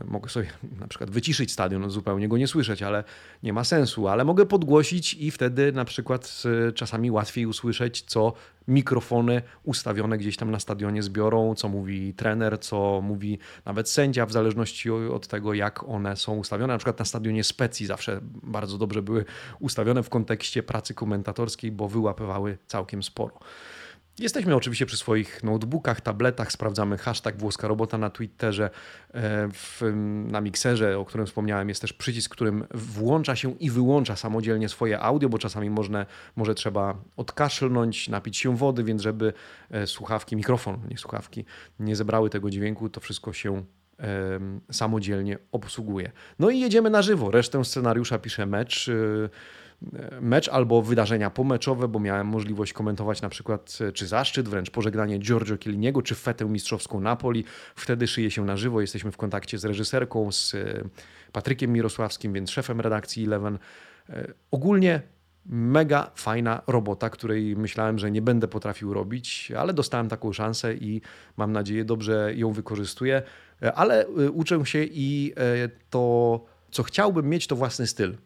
[0.04, 0.46] Mogę sobie
[0.80, 3.04] na przykład wyciszyć stadion, zupełnie go nie słyszeć, ale
[3.42, 8.32] nie ma sensu, ale mogę podgłosić i wtedy na przykład e, czasami łatwiej usłyszeć, co
[8.68, 14.32] mikrofony ustawione gdzieś tam na stadionie zbiorą, co mówi trener, co mówi nawet sędzia, w
[14.32, 16.72] zależności od tego, jak one są ustawione.
[16.72, 19.24] Na przykład na stadionie Specji zawsze bardzo dobrze były
[19.60, 23.38] ustawione w kontekście pracy komentatorskiej, bo wyłapywały całkiem sporo.
[24.18, 28.70] Jesteśmy oczywiście przy swoich notebookach, tabletach, sprawdzamy hashtag włoska robota na Twitterze.
[29.14, 29.82] E, w,
[30.26, 35.00] na mikserze, o którym wspomniałem, jest też przycisk, którym włącza się i wyłącza samodzielnie swoje
[35.00, 39.32] audio, bo czasami można, może trzeba odkaszlnąć, napić się wody, więc żeby
[39.70, 41.44] e, słuchawki, mikrofon, nie słuchawki,
[41.80, 43.64] nie zebrały tego dźwięku, to wszystko się
[44.70, 46.12] samodzielnie obsługuje.
[46.38, 47.30] No i jedziemy na żywo.
[47.30, 48.90] Resztę scenariusza pisze mecz.
[50.20, 55.18] Mecz albo wydarzenia pomeczowe, bo miałem możliwość komentować na przykład e, czy zaszczyt, wręcz pożegnanie
[55.18, 57.44] Giorgio Chielliniego, czy fetę mistrzowską Napoli.
[57.76, 60.82] Wtedy szyje się na żywo, jesteśmy w kontakcie z reżyserką, z e,
[61.32, 63.58] Patrykiem Mirosławskim, więc szefem redakcji Eleven.
[64.08, 65.02] E, ogólnie
[65.46, 71.00] mega fajna robota, której myślałem, że nie będę potrafił robić, ale dostałem taką szansę i
[71.36, 73.22] mam nadzieję dobrze ją wykorzystuję,
[73.74, 75.34] ale uczę się i
[75.90, 78.16] to, co chciałbym mieć, to własny styl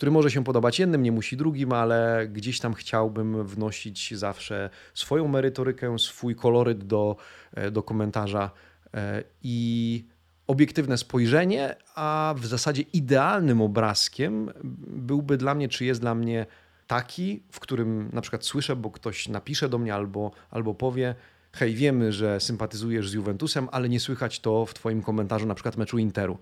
[0.00, 5.28] który może się podobać jednym, nie musi drugim, ale gdzieś tam chciałbym wnosić zawsze swoją
[5.28, 7.16] merytorykę, swój koloryt do,
[7.54, 8.50] e, do komentarza
[8.94, 10.04] e, i
[10.46, 14.50] obiektywne spojrzenie, a w zasadzie idealnym obrazkiem
[14.86, 16.46] byłby dla mnie, czy jest dla mnie
[16.86, 21.14] taki, w którym na przykład słyszę, bo ktoś napisze do mnie albo, albo powie,
[21.52, 25.76] hej, wiemy, że sympatyzujesz z Juventusem, ale nie słychać to w twoim komentarzu na przykład
[25.76, 26.38] meczu Interu.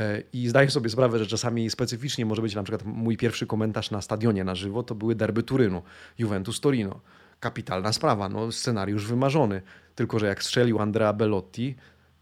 [0.00, 3.90] E, I zdaję sobie sprawę, że czasami specyficznie może być na przykład mój pierwszy komentarz
[3.90, 5.82] na stadionie na żywo, to były derby Turynu,
[6.18, 7.00] Juventus Torino.
[7.40, 9.62] Kapitalna sprawa, no, scenariusz wymarzony.
[9.94, 11.74] Tylko, że jak strzelił Andrea Bellotti,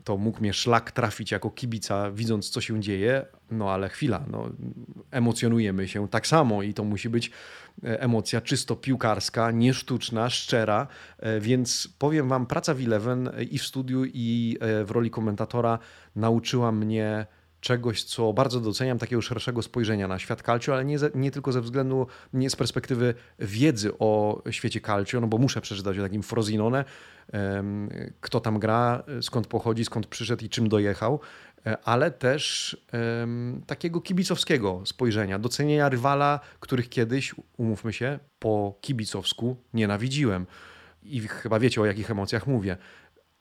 [0.05, 4.49] to mógł mnie szlak trafić jako kibica, widząc co się dzieje, no ale chwila, no,
[5.11, 7.31] emocjonujemy się tak samo i to musi być
[7.85, 10.87] e, emocja czysto piłkarska, nie sztuczna, szczera,
[11.19, 15.79] e, więc powiem wam, praca w Eleven i w studiu i w roli komentatora
[16.17, 17.27] nauczyła mnie
[17.65, 21.61] czegoś, co bardzo doceniam, takiego szerszego spojrzenia na świat calcio, ale nie, nie tylko ze
[21.61, 26.85] względu, nie z perspektywy wiedzy o świecie calcio, no bo muszę przeczytać o takim Frozinone,
[28.21, 31.21] kto tam gra, skąd pochodzi, skąd przyszedł i czym dojechał,
[31.67, 32.77] e, ale też
[33.67, 40.47] takiego kibicowskiego spojrzenia, docenienia rywala, których kiedyś, umówmy się, po kibicowsku nienawidziłem.
[41.03, 42.77] I chyba wiecie, o jakich emocjach mówię.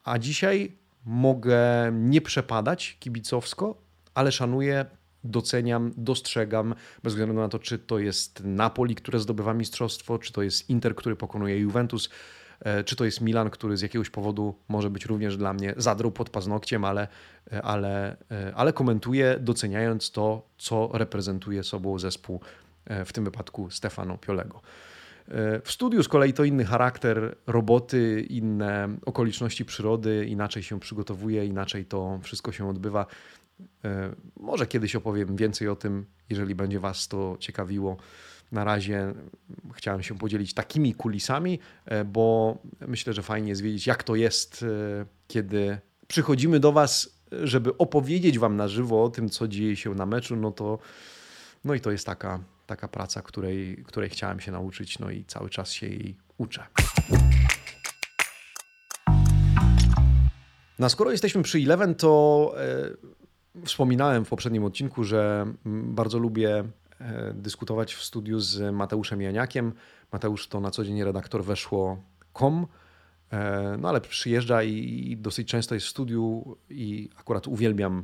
[0.03, 1.59] A dzisiaj mogę
[1.93, 3.82] nie przepadać kibicowsko,
[4.13, 4.85] ale szanuję,
[5.23, 10.41] doceniam, dostrzegam, bez względu na to, czy to jest Napoli, które zdobywa mistrzostwo, czy to
[10.41, 12.09] jest Inter, który pokonuje Juventus,
[12.59, 16.11] e, czy to jest Milan, który z jakiegoś powodu może być również dla mnie zadrą
[16.11, 17.07] pod paznokciem, ale,
[17.51, 22.41] e, ale, e, ale komentuję, doceniając to, co reprezentuje sobą zespół,
[23.05, 24.61] w tym wypadku Stefano Piolego.
[25.63, 31.85] W studiu z kolei to inny charakter roboty, inne okoliczności przyrody, inaczej się przygotowuje, inaczej
[31.85, 33.05] to wszystko się odbywa.
[33.85, 37.97] E, może kiedyś opowiem więcej o tym, jeżeli będzie Was to ciekawiło.
[38.51, 39.13] Na razie
[39.73, 44.63] chciałem się podzielić takimi kulisami, e, bo myślę, że fajnie jest wiedzieć, jak to jest,
[44.63, 49.95] e, kiedy przychodzimy do Was, żeby opowiedzieć Wam na żywo o tym, co dzieje się
[49.95, 50.35] na meczu.
[50.35, 50.79] No to,
[51.65, 55.49] no i to jest taka, taka praca, której, której chciałem się nauczyć, no i cały
[55.49, 56.63] czas się jej uczę.
[60.79, 62.55] No skoro jesteśmy przy Eleven, to
[63.65, 66.63] Wspominałem w poprzednim odcinku, że bardzo lubię
[66.99, 69.73] e, dyskutować w studiu z Mateuszem Janiakiem.
[70.11, 72.67] Mateusz to na co dzień redaktor weszło.com,
[73.31, 78.03] e, no ale przyjeżdża i dosyć często jest w studiu i akurat uwielbiam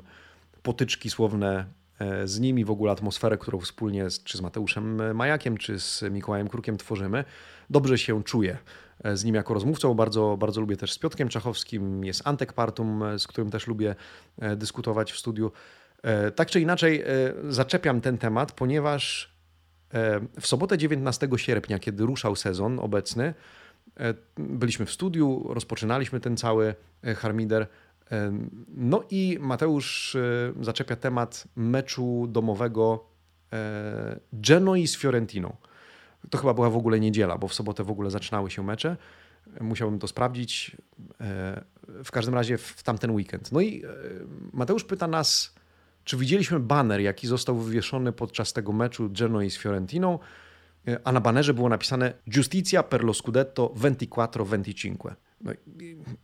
[0.63, 1.65] potyczki słowne
[2.25, 6.77] z nimi, w ogóle atmosferę, którą wspólnie czy z Mateuszem Majakiem, czy z Mikołajem Krukiem
[6.77, 7.23] tworzymy.
[7.69, 8.57] Dobrze się czuję.
[9.03, 9.93] E, z nim jako rozmówcą.
[9.93, 13.95] Bardzo, bardzo lubię też z Piotkiem Czachowskim, jest Antek Partum, e, z którym też lubię
[14.39, 15.51] e, dyskutować w studiu.
[16.35, 17.03] Tak czy inaczej,
[17.49, 19.33] zaczepiam ten temat, ponieważ
[20.39, 23.33] w sobotę 19 sierpnia, kiedy ruszał sezon obecny,
[24.37, 26.75] byliśmy w studiu, rozpoczynaliśmy ten cały
[27.17, 27.67] harmider.
[28.75, 30.17] No i Mateusz
[30.61, 33.05] zaczepia temat meczu domowego
[34.33, 35.55] Genoi z Fiorentiną.
[36.29, 38.97] To chyba była w ogóle niedziela, bo w sobotę w ogóle zaczynały się mecze.
[39.61, 40.77] Musiałbym to sprawdzić.
[41.21, 41.63] E,
[42.03, 43.51] w każdym razie w tamten weekend.
[43.51, 43.87] No i e,
[44.53, 45.55] Mateusz pyta nas,
[46.03, 50.19] czy widzieliśmy baner, jaki został wywieszony podczas tego meczu Genoi z Fiorentiną,
[50.87, 54.99] e, a na banerze było napisane Justitia per lo scudetto 24 25.
[55.41, 55.51] No,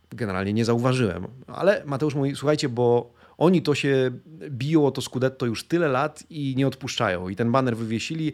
[0.09, 4.11] generalnie nie zauważyłem, ale Mateusz mówi, słuchajcie, bo Oni to się
[4.49, 7.29] biją o to Scudetto już tyle lat i nie odpuszczają.
[7.29, 8.33] I ten baner wywiesili.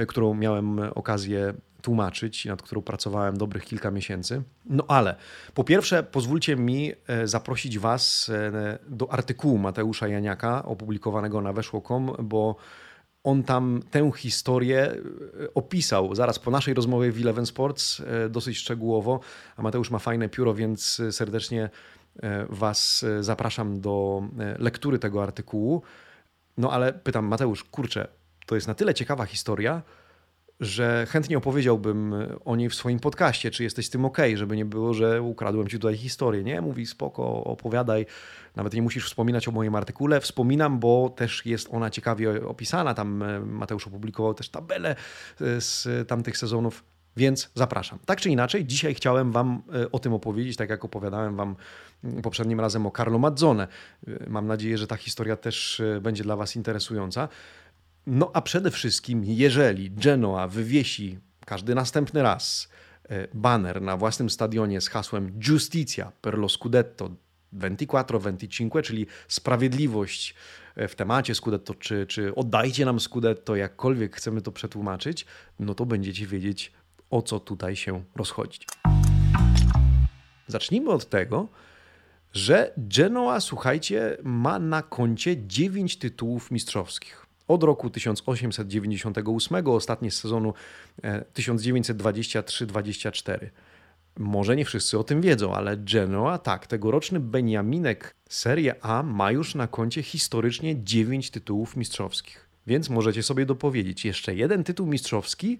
[0.09, 4.43] którą miałem okazję tłumaczyć, nad którą pracowałem dobrych kilka miesięcy.
[4.67, 5.17] No ale
[5.55, 12.12] po pierwsze, pozwólcie mi e, zaprosić Was e, do artykułu Mateusza Janiaka opublikowanego na weszło.com,
[12.23, 12.57] bo
[13.25, 19.21] on tam tę historię e, opisał zaraz po naszej rozmowie w Eleven Sports dosyć szczegółowo,
[19.57, 21.71] a Mateusz ma fajne pióro, więc serdecznie
[22.49, 24.23] Was zapraszam do
[24.59, 25.83] lektury tego artykułu.
[26.59, 28.09] No ale pytam, Mateusz, kurczę,
[28.47, 29.83] to jest na tyle ciekawa historia,
[30.61, 32.14] że chętnie opowiedziałbym
[32.45, 35.69] o niej w swoim podcaście, czy jesteś z tym ok, żeby nie było, że ukradłem
[35.69, 36.45] ci tutaj historię.
[36.45, 38.07] Nie, mówi spoko, opowiadaj,
[38.57, 40.21] nawet nie musisz wspominać o moim artykule.
[40.21, 42.95] Wspominam, bo też jest ona ciekawie opisana.
[42.95, 44.97] Tam e, Mateusz opublikował też tabelę
[45.40, 46.85] e, z tamtych sezonów,
[47.16, 47.99] więc zapraszam.
[48.07, 51.57] Tak czy inaczej, dzisiaj chciałem Wam e, o tym opowiedzieć, tak jak opowiadałem Wam
[52.05, 53.69] mm, poprzednim razem o Carlo Mazzone.
[54.27, 57.29] Mam nadzieję, że ta historia też będzie dla Was interesująca.
[58.07, 62.69] No a przede wszystkim, jeżeli Genoa wywiesi każdy następny raz
[63.09, 67.11] e, baner na własnym stadionie z hasłem Justitia per lo Scudetto
[67.55, 70.35] 24-25, czyli sprawiedliwość
[70.77, 75.27] e, w temacie Scudetto, czy, czy oddajcie nam Scudetto, jakkolwiek chcemy to przetłumaczyć,
[75.59, 76.73] no to będziecie wiedzieć,
[77.11, 78.66] o co tutaj się rozchodzić.
[80.47, 81.49] Zacznijmy od tego,
[82.33, 90.54] że Genoa, słuchajcie, ma na koncie 9 tytułów mistrzowskich od roku 1898, ostatnie z sezonu
[91.35, 93.32] 1923-24.
[93.32, 93.50] E,
[94.18, 99.54] Może nie wszyscy o tym wiedzą, ale Genoa, tak, tegoroczny Beniaminek Serie A ma już
[99.54, 102.48] na koncie historycznie 9 tytułów mistrzowskich.
[102.66, 105.59] Więc możecie sobie dopowiedzieć, jeszcze jeden tytuł mistrzowski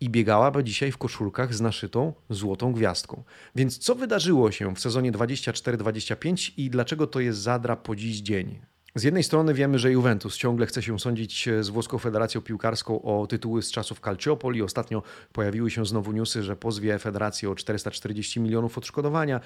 [0.00, 3.22] i biegałaby dzisiaj w koszulkach z naszytą złotą gwiazdką.
[3.54, 8.60] Więc co wydarzyło się w sezonie 24-25 i dlaczego to jest zadra po dziś dzień?
[8.94, 13.26] Z jednej strony wiemy, że Juventus ciągle chce się sądzić z włoską federacją piłkarską o
[13.26, 14.62] tytuły z czasów Calciopoli.
[14.62, 19.40] Ostatnio pojawiły się znowu newsy, że pozwie federację o 440 milionów odszkodowania.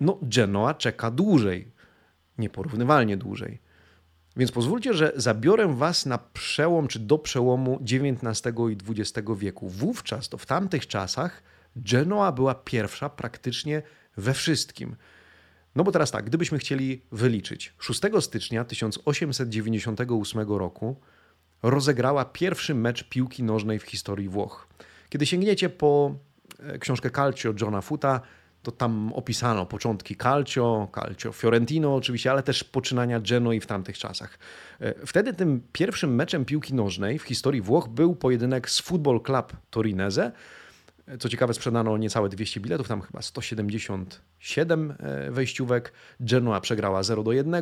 [0.00, 1.72] No, Genoa czeka dłużej,
[2.38, 3.58] nieporównywalnie dłużej.
[4.36, 9.68] Więc pozwólcie, że zabiorę Was na przełom, czy do przełomu XIX i XX wieku.
[9.68, 11.42] Wówczas, to w tamtych czasach,
[11.76, 13.82] Genoa była pierwsza praktycznie
[14.16, 14.96] we wszystkim–
[15.76, 20.96] no bo teraz tak, gdybyśmy chcieli wyliczyć, 6 stycznia 1898 roku
[21.62, 24.68] rozegrała pierwszy mecz piłki nożnej w historii Włoch.
[25.08, 26.14] Kiedy sięgniecie po
[26.58, 28.20] e, książkę Calcio Johna Futa,
[28.62, 34.38] to tam opisano początki Calcio, Calcio Fiorentino oczywiście, ale też poczynania Genoi w tamtych czasach.
[34.80, 39.52] E, wtedy tym pierwszym meczem piłki nożnej w historii Włoch był pojedynek z Football Club
[39.70, 40.32] Torinese,
[41.18, 45.92] co ciekawe, sprzedano niecałe 200 biletów, tam chyba 177 e, wejściówek.
[46.20, 47.60] Genoa przegrała 0 do 1 e,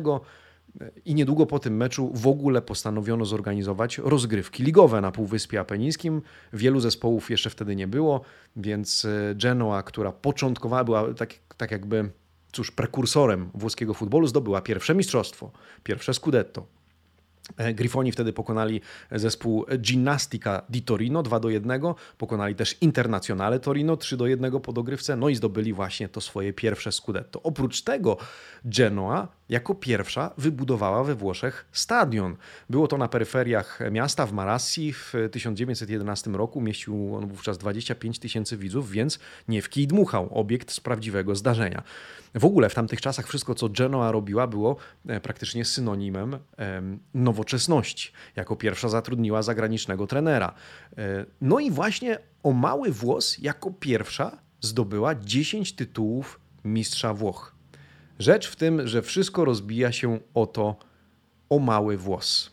[1.05, 6.21] i niedługo po tym meczu w ogóle postanowiono zorganizować rozgrywki ligowe na Półwyspie Apenińskim.
[6.53, 8.21] Wielu zespołów jeszcze wtedy nie było,
[8.55, 12.09] więc e, Genoa, która początkowała, była tak, tak jakby
[12.51, 15.51] cóż, prekursorem włoskiego futbolu, zdobyła pierwsze mistrzostwo,
[15.83, 16.82] pierwsze Scudetto.
[17.57, 21.81] E, Grifoni wtedy pokonali zespół Ginnastica di Torino 2 do 1,
[22.17, 26.53] pokonali też Internazionale Torino 3 do 1 po dogrywce, no i zdobyli właśnie to swoje
[26.53, 27.43] pierwsze Scudetto.
[27.43, 28.17] Oprócz tego
[28.65, 32.35] Genoa jako pierwsza wybudowała we Włoszech stadion.
[32.69, 36.61] Było to na peryferiach miasta w Marassi w 1911 roku.
[36.61, 40.29] Mieścił on wówczas 25 tysięcy widzów, więc nie w kij dmuchał.
[40.31, 41.83] Obiekt z prawdziwego zdarzenia.
[42.35, 44.75] W ogóle w tamtych czasach wszystko, co Genoa robiła, było
[45.07, 46.37] e, praktycznie synonimem
[47.13, 48.11] nowoczesności.
[48.35, 50.53] Jako pierwsza zatrudniła zagranicznego trenera.
[50.97, 57.52] E, no i właśnie o mały włos jako pierwsza zdobyła 10 tytułów mistrza Włoch.
[58.19, 60.75] Rzecz w tym, że wszystko rozbija się o to,
[61.49, 62.51] o mały włos.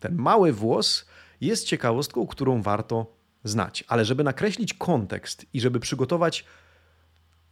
[0.00, 1.06] Ten mały włos
[1.40, 6.44] jest ciekawostką, którą warto znać, ale żeby nakreślić kontekst i żeby przygotować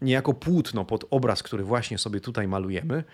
[0.00, 3.04] niejako płótno pod obraz, który właśnie sobie tutaj malujemy,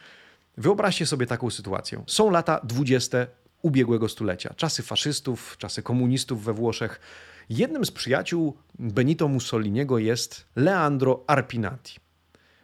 [0.57, 2.05] wyobraźcie sobie taką sytuację.
[2.07, 3.27] Są lata 20
[3.63, 7.01] ubiegłego stulecia, czasy faszystów, czasy komunistów we Włoszech.
[7.49, 12.10] Jednym z przyjaciół Benito Mussoliniego jest Leandro Arpinati.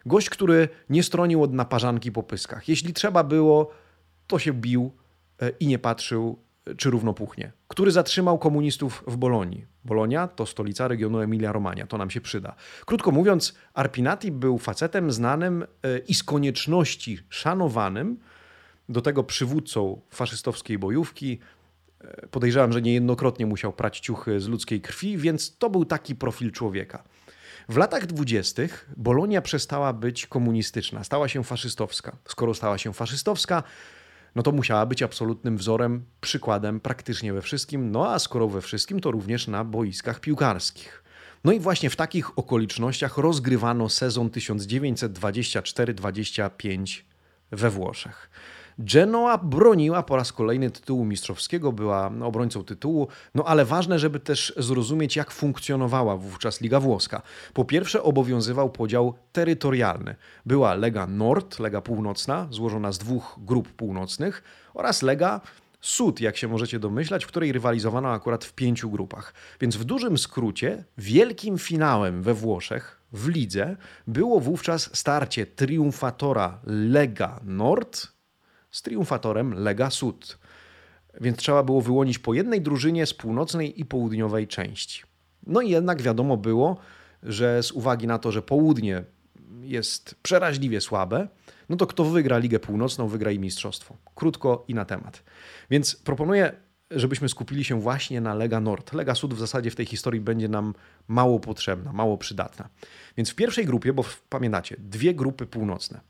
[0.07, 2.69] Gość, który nie stronił od naparzanki po pyskach.
[2.69, 3.71] Jeśli trzeba było,
[4.27, 4.93] to się bił
[5.41, 6.39] e, i nie patrzył
[6.77, 7.53] czy równopuchnie.
[7.69, 9.67] Który zatrzymał komunistów w Bolonii.
[9.85, 12.55] Bolonia to stolica regionu Emilia-Romagna, to nam się przyda.
[12.87, 18.19] Krótko mówiąc, Arpinati był facetem znanym e, i z konieczności szanowanym,
[18.89, 21.39] do tego przywódcą faszystowskiej bojówki.
[22.01, 26.53] E, podejrzewam, że niejednokrotnie musiał prać ciuchy z ludzkiej krwi, więc to był taki profil
[26.53, 27.05] człowieka.
[27.69, 32.17] W latach dwudziestych Bolonia przestała być komunistyczna, stała się faszystowska.
[32.29, 33.63] Skoro stała się faszystowska,
[34.35, 39.01] no to musiała być absolutnym wzorem, przykładem praktycznie we wszystkim, no a skoro we wszystkim,
[39.01, 41.03] to również na boiskach piłkarskich.
[41.45, 47.03] No i właśnie w takich okolicznościach rozgrywano sezon 1924-25
[47.51, 48.31] we Włoszech.
[48.79, 54.53] Genoa broniła po raz kolejny tytułu mistrzowskiego, była obrońcą tytułu, no ale ważne, żeby też
[54.57, 57.23] zrozumieć, jak funkcjonowała wówczas Liga Włoska.
[57.55, 60.15] Po pierwsze, obowiązywał podział terytorialny.
[60.47, 64.43] Była Lega Nord, Lega Północna, złożona z dwóch grup północnych,
[64.75, 65.41] oraz Lega
[65.81, 69.35] Sud, jak się możecie domyślać, w której rywalizowano akurat w pięciu grupach.
[69.61, 77.41] Więc w dużym skrócie, wielkim finałem we Włoszech, w lidze, było wówczas starcie triumfatora Lega
[77.45, 78.16] Nord
[78.77, 80.39] z triumfatorem Lega Sud.
[81.21, 85.03] Więc trzeba było wyłonić po jednej drużynie z północnej i południowej części.
[85.47, 86.77] No i jednak wiadomo było,
[87.23, 89.05] że z uwagi na to, że południe
[89.61, 91.29] jest przeraźliwie słabe,
[91.69, 93.97] no to kto wygra Ligę Północną, wygra i mistrzostwo.
[94.15, 95.23] Krótko i na temat.
[95.71, 96.53] Więc proponuję,
[96.91, 98.93] żebyśmy skupili się właśnie na Lega Nord.
[98.93, 100.75] Lega Sud w zasadzie w tej historii będzie nam
[101.09, 102.69] mało potrzebna, mało przydatna.
[103.17, 106.01] Więc w pierwszej grupie, bo pamiętacie, dwie grupy północne.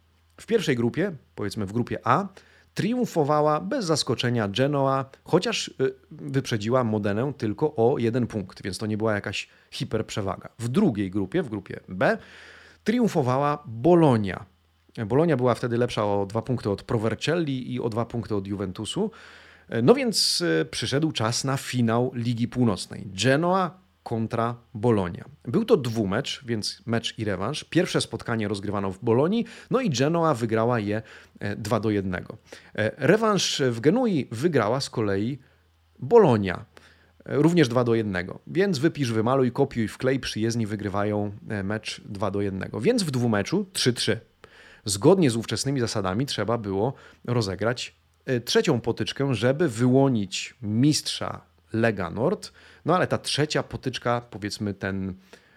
[0.40, 2.28] W pierwszej grupie, powiedzmy w grupie A,
[2.76, 8.96] triumfowała bez zaskoczenia Genoa, chociaż y, wyprzedziła Modenę tylko o jeden punkt, więc to nie
[8.96, 10.48] była jakaś hiperprzewaga.
[10.58, 12.18] W drugiej grupie, w grupie B,
[12.84, 14.44] triumfowała Bolonia.
[15.06, 19.10] Bolonia była wtedy lepsza o dwa punkty od Provercelli i o dwa punkty od Juventusu.
[19.82, 23.06] No więc y, przyszedł czas na finał Ligi Północnej.
[23.24, 25.24] Genoa kontra Bolonia.
[25.44, 27.64] Był to dwumecz, więc mecz i rewanż.
[27.64, 31.02] Pierwsze spotkanie rozgrywano w Bolonii, no i Genoa wygrała je
[31.56, 32.14] 2 e, do 1.
[32.14, 32.26] E,
[32.96, 35.38] rewanż w Genui wygrała z kolei
[35.98, 36.64] Bolonia.
[37.24, 38.26] E, również 2 do 1.
[38.46, 41.32] Więc wypisz, wymaluj, kopiuj, wklej, przyjezdni wygrywają
[41.64, 42.70] mecz 2 do 1.
[42.80, 44.16] Więc w dwumeczu 3-3.
[44.84, 47.94] Zgodnie z ówczesnymi zasadami trzeba było rozegrać
[48.44, 51.40] trzecią potyczkę, żeby wyłonić mistrza
[51.72, 52.52] Lega Nord.
[52.86, 55.14] No ale ta trzecia potyczka, powiedzmy ten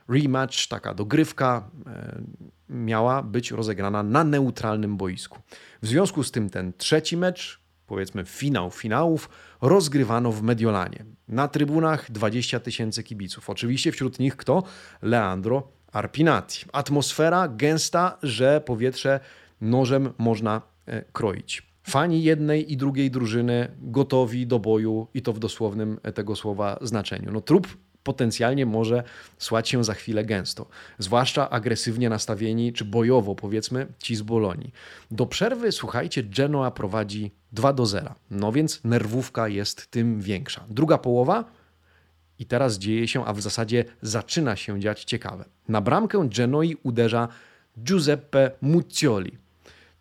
[0.07, 2.21] rematch, taka dogrywka, e,
[2.69, 5.39] miała być rozegrana na neutralnym boisku.
[5.81, 9.29] W związku z tym ten trzeci mecz, powiedzmy finał finałów,
[9.61, 11.05] rozgrywano w Mediolanie.
[11.27, 13.49] Na trybunach 20 tysięcy kibiców.
[13.49, 14.63] Oczywiście wśród nich kto?
[15.01, 16.65] Leandro Arpinati.
[16.73, 19.19] Atmosfera gęsta, że powietrze
[19.61, 21.68] nożem można e, kroić.
[21.89, 27.31] Fani jednej i drugiej drużyny gotowi do boju i to w dosłownym tego słowa znaczeniu.
[27.31, 27.67] No trup
[28.03, 29.03] potencjalnie może
[29.37, 30.65] słać się za chwilę gęsto,
[30.99, 34.71] zwłaszcza agresywnie nastawieni czy bojowo powiedzmy ci z Bolonii.
[35.11, 38.15] Do przerwy słuchajcie, Genoa prowadzi 2 do 0.
[38.31, 40.65] No więc nerwówka jest tym większa.
[40.69, 41.45] Druga połowa
[42.39, 45.45] i teraz dzieje się, a w zasadzie zaczyna się dziać ciekawe.
[45.67, 47.27] Na bramkę Genoi uderza
[47.83, 49.37] Giuseppe Muccioli.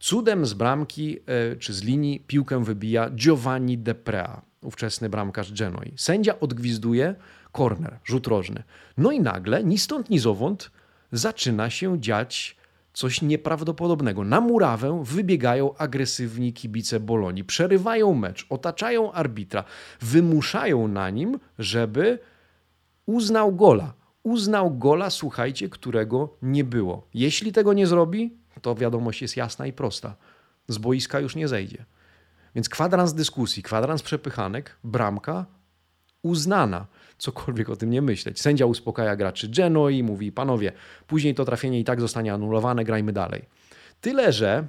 [0.01, 5.93] Cudem z bramki e, czy z linii piłkę wybija Giovanni Deprea, ówczesny bramkarz Genoi.
[5.97, 7.15] Sędzia odgwizduje
[7.53, 8.63] korner, rzut rożny.
[8.97, 10.71] No i nagle, ni stąd, ni zowąd,
[11.13, 12.57] zaczyna się dziać
[12.93, 14.25] coś nieprawdopodobnego.
[14.25, 19.65] Na murawę wybiegają agresywni kibice Bolonii, przerywają mecz, otaczają arbitra,
[20.01, 22.19] wymuszają na nim, żeby
[23.07, 23.95] uznał gola.
[24.23, 27.07] Uznał gola, słuchajcie, którego nie było.
[27.15, 30.17] Jeśli tego nie zrobi, to wiadomość jest jasna i prosta.
[30.69, 31.85] Z boiska już nie zejdzie.
[32.55, 35.47] Więc kwadrans dyskusji, kwadrans przepychanek, bramka
[36.23, 36.87] uznana.
[37.19, 38.41] Cokolwiek o tym nie myśleć.
[38.41, 40.73] Sędzia uspokaja graczy Genoi, mówi: Panowie,
[41.07, 43.45] później to trafienie i tak zostanie anulowane, grajmy dalej.
[44.01, 44.69] Tyle, że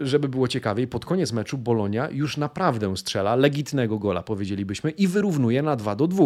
[0.00, 5.62] żeby było ciekawiej, pod koniec meczu Bolonia już naprawdę strzela legitnego gola, powiedzielibyśmy, i wyrównuje
[5.62, 6.24] na 2 do 2.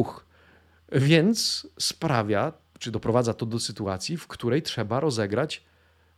[0.93, 5.65] Więc sprawia, czy doprowadza to do sytuacji, w której trzeba rozegrać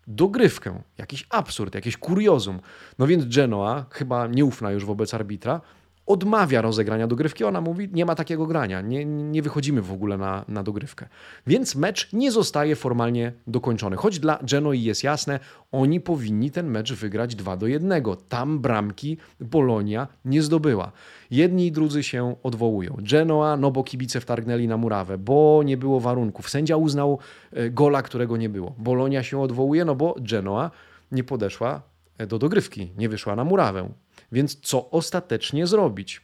[0.06, 2.60] dogrywkę, jakiś absurd, jakieś kuriozum.
[2.98, 5.60] No więc Genoa, chyba nieufna już wobec arbitra,
[6.06, 7.44] odmawia rozegrania dogrywki.
[7.44, 11.08] Ona mówi, nie ma takiego grania, nie, nie wychodzimy w ogóle na, na dogrywkę.
[11.46, 13.96] Więc mecz nie zostaje formalnie dokończony.
[13.96, 15.40] Choć dla Genoi jest jasne,
[15.72, 18.02] oni powinni ten mecz wygrać 2 do 1.
[18.28, 20.92] Tam bramki Bolonia nie zdobyła.
[21.30, 22.96] Jedni i drudzy się odwołują.
[22.98, 26.50] Genoa, no bo kibice wtargnęli na murawę, bo nie było warunków.
[26.50, 27.18] Sędzia uznał
[27.52, 28.74] e, gola, którego nie było.
[28.78, 30.70] Bolonia się odwołuje, no bo Genoa
[31.12, 31.82] nie podeszła
[32.18, 33.88] e, do dogrywki, nie wyszła na murawę.
[34.32, 36.20] Więc co ostatecznie zrobić?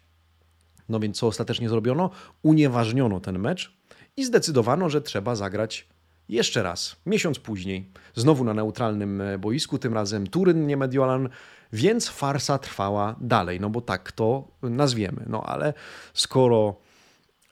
[0.88, 2.10] No więc co ostatecznie zrobiono?
[2.42, 3.78] Unieważniono ten mecz
[4.16, 5.88] i zdecydowano, że trzeba zagrać
[6.28, 11.28] jeszcze raz, miesiąc później, znowu na neutralnym e, boisku, tym razem Turyn, nie Mediolan,
[11.72, 15.24] więc farsa trwała dalej, no bo tak to nazwiemy.
[15.26, 15.74] No ale
[16.14, 16.76] skoro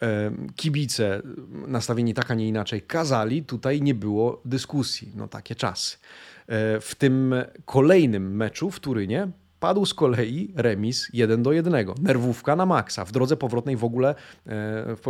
[0.03, 1.23] e, kibice
[1.67, 5.13] nastawieni tak, a nie inaczej kazali, tutaj nie było dyskusji.
[5.15, 5.97] No takie czasy.
[5.97, 7.35] E, w tym
[7.65, 9.29] kolejnym meczu w Turynie
[9.61, 11.87] Padł z kolei remis 1 do 1.
[12.03, 13.05] Nerwówka na maksa.
[13.05, 14.15] W drodze powrotnej w ogóle, e,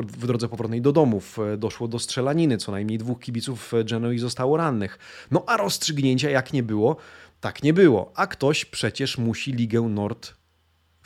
[0.02, 2.58] w drodze powrotnej do domów e, doszło do strzelaniny.
[2.58, 4.98] Co najmniej dwóch kibiców Genoi zostało rannych.
[5.30, 6.96] No a rozstrzygnięcia jak nie było,
[7.40, 8.12] tak nie było.
[8.14, 10.34] A ktoś przecież musi Ligę Nord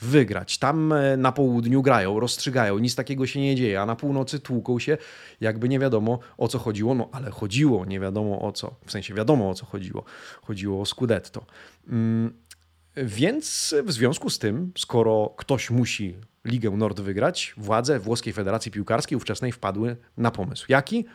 [0.01, 0.57] wygrać.
[0.57, 4.79] Tam e, na południu grają, rozstrzygają, nic takiego się nie dzieje, a na północy tłuką
[4.79, 4.97] się,
[5.41, 9.13] jakby nie wiadomo o co chodziło, no ale chodziło, nie wiadomo o co, w sensie
[9.13, 10.03] wiadomo o co chodziło.
[10.41, 11.45] Chodziło o Scudetto.
[11.87, 12.33] Mm,
[12.95, 16.15] więc w związku z tym, skoro ktoś musi
[16.45, 20.65] Ligę Nord wygrać, władze włoskiej Federacji Piłkarskiej ówczesnej wpadły na pomysł.
[20.69, 21.05] Jaki?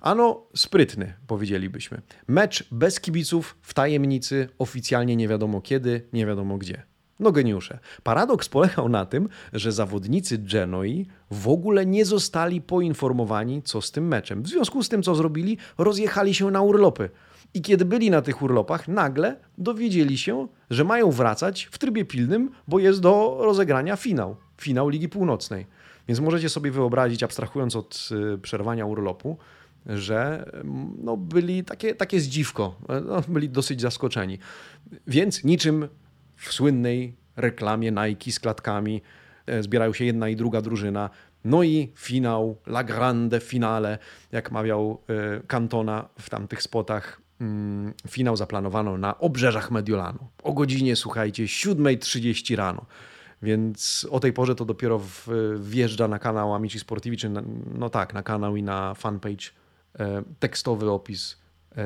[0.00, 2.00] Ano sprytny, powiedzielibyśmy.
[2.28, 6.82] Mecz bez kibiców, w tajemnicy, oficjalnie nie wiadomo kiedy, nie wiadomo gdzie.
[7.20, 7.78] No geniusze.
[8.02, 14.08] Paradoks polegał na tym, że zawodnicy Genoi w ogóle nie zostali poinformowani, co z tym
[14.08, 14.42] meczem.
[14.42, 17.10] W związku z tym, co zrobili, rozjechali się na urlopy.
[17.56, 22.50] I kiedy byli na tych urlopach, nagle dowiedzieli się, że mają wracać w trybie pilnym,
[22.68, 24.36] bo jest do rozegrania finał.
[24.60, 25.66] Finał Ligi Północnej.
[26.08, 29.38] Więc możecie sobie wyobrazić, abstrahując od y, przerwania urlopu,
[29.86, 34.38] że mm, no, byli takie, takie zdziwko, no, byli dosyć zaskoczeni.
[35.06, 35.88] Więc niczym
[36.36, 39.02] w słynnej reklamie Nike z klatkami
[39.46, 41.10] e, zbierają się jedna i druga drużyna.
[41.44, 43.98] No i finał, la grande finale,
[44.32, 47.25] jak mawiał e, Cantona w tamtych spotach,
[48.08, 50.18] finał zaplanowano na obrzeżach Mediolanu.
[50.42, 52.86] O godzinie, słuchajcie, 7.30 rano.
[53.42, 55.00] Więc o tej porze to dopiero
[55.58, 57.42] wjeżdża na kanał Amici Sportivi, czy na,
[57.74, 59.50] no tak, na kanał i na fanpage
[59.98, 61.36] e, tekstowy opis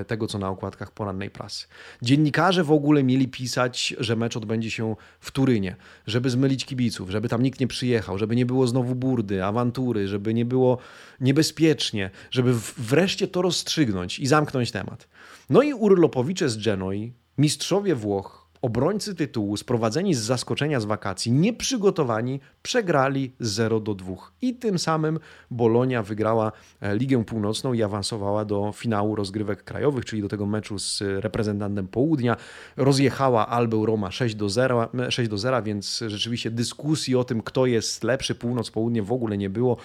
[0.07, 1.67] tego, co na okładkach porannej prasy.
[2.03, 5.77] Dziennikarze w ogóle mieli pisać, że mecz odbędzie się w Turynie,
[6.07, 10.35] żeby zmylić kibiców, żeby tam nikt nie przyjechał, żeby nie było znowu burdy, awantury, żeby
[10.35, 10.79] nie było
[11.21, 15.09] niebezpiecznie, żeby wreszcie to rozstrzygnąć i zamknąć temat.
[15.51, 22.41] No i urlopowicze z Genoi, mistrzowie Włoch, Obrońcy tytułu, sprowadzeni z zaskoczenia z wakacji, nieprzygotowani,
[22.63, 24.15] przegrali 0 do 2.
[24.43, 25.19] I tym samym
[25.51, 30.79] Bolonia wygrała e, Ligę Północną i awansowała do finału rozgrywek krajowych, czyli do tego meczu
[30.79, 32.37] z reprezentantem południa.
[32.77, 37.67] Rozjechała Albę Roma 6 do 0, 6 do 0, więc rzeczywiście dyskusji o tym, kto
[37.67, 39.77] jest lepszy, północ, południe w ogóle nie było.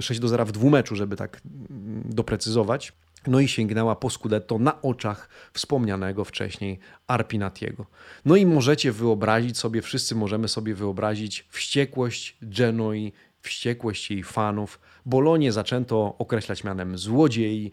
[0.00, 2.92] 6 e, do 0 w dwumeczu, żeby tak mm, doprecyzować.
[3.26, 7.86] No i sięgnęła po Scudetto na oczach wspomnianego wcześniej Arpinatiego.
[8.24, 14.80] No i możecie wyobrazić sobie, wszyscy możemy sobie wyobrazić wściekłość Genoi, wściekłość jej fanów.
[15.06, 17.72] Bolonię zaczęto określać mianem złodziei.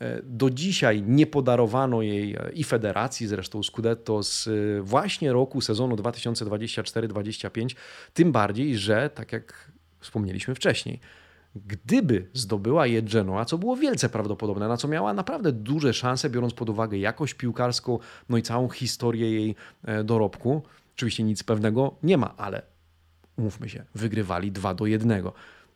[0.00, 5.60] E, do dzisiaj nie podarowano jej e, i federacji, zresztą Scudetto z e, właśnie roku
[5.60, 7.76] sezonu 2024-2025,
[8.14, 11.00] tym bardziej, że tak jak wspomnieliśmy wcześniej,
[11.54, 16.54] Gdyby zdobyła je Genoa, co było wielce prawdopodobne, na co miała naprawdę duże szanse, biorąc
[16.54, 17.98] pod uwagę jakość piłkarską,
[18.28, 20.62] no i całą historię jej e, dorobku,
[20.94, 22.62] oczywiście nic pewnego nie ma, ale
[23.36, 25.22] umówmy się, wygrywali 2 do 1.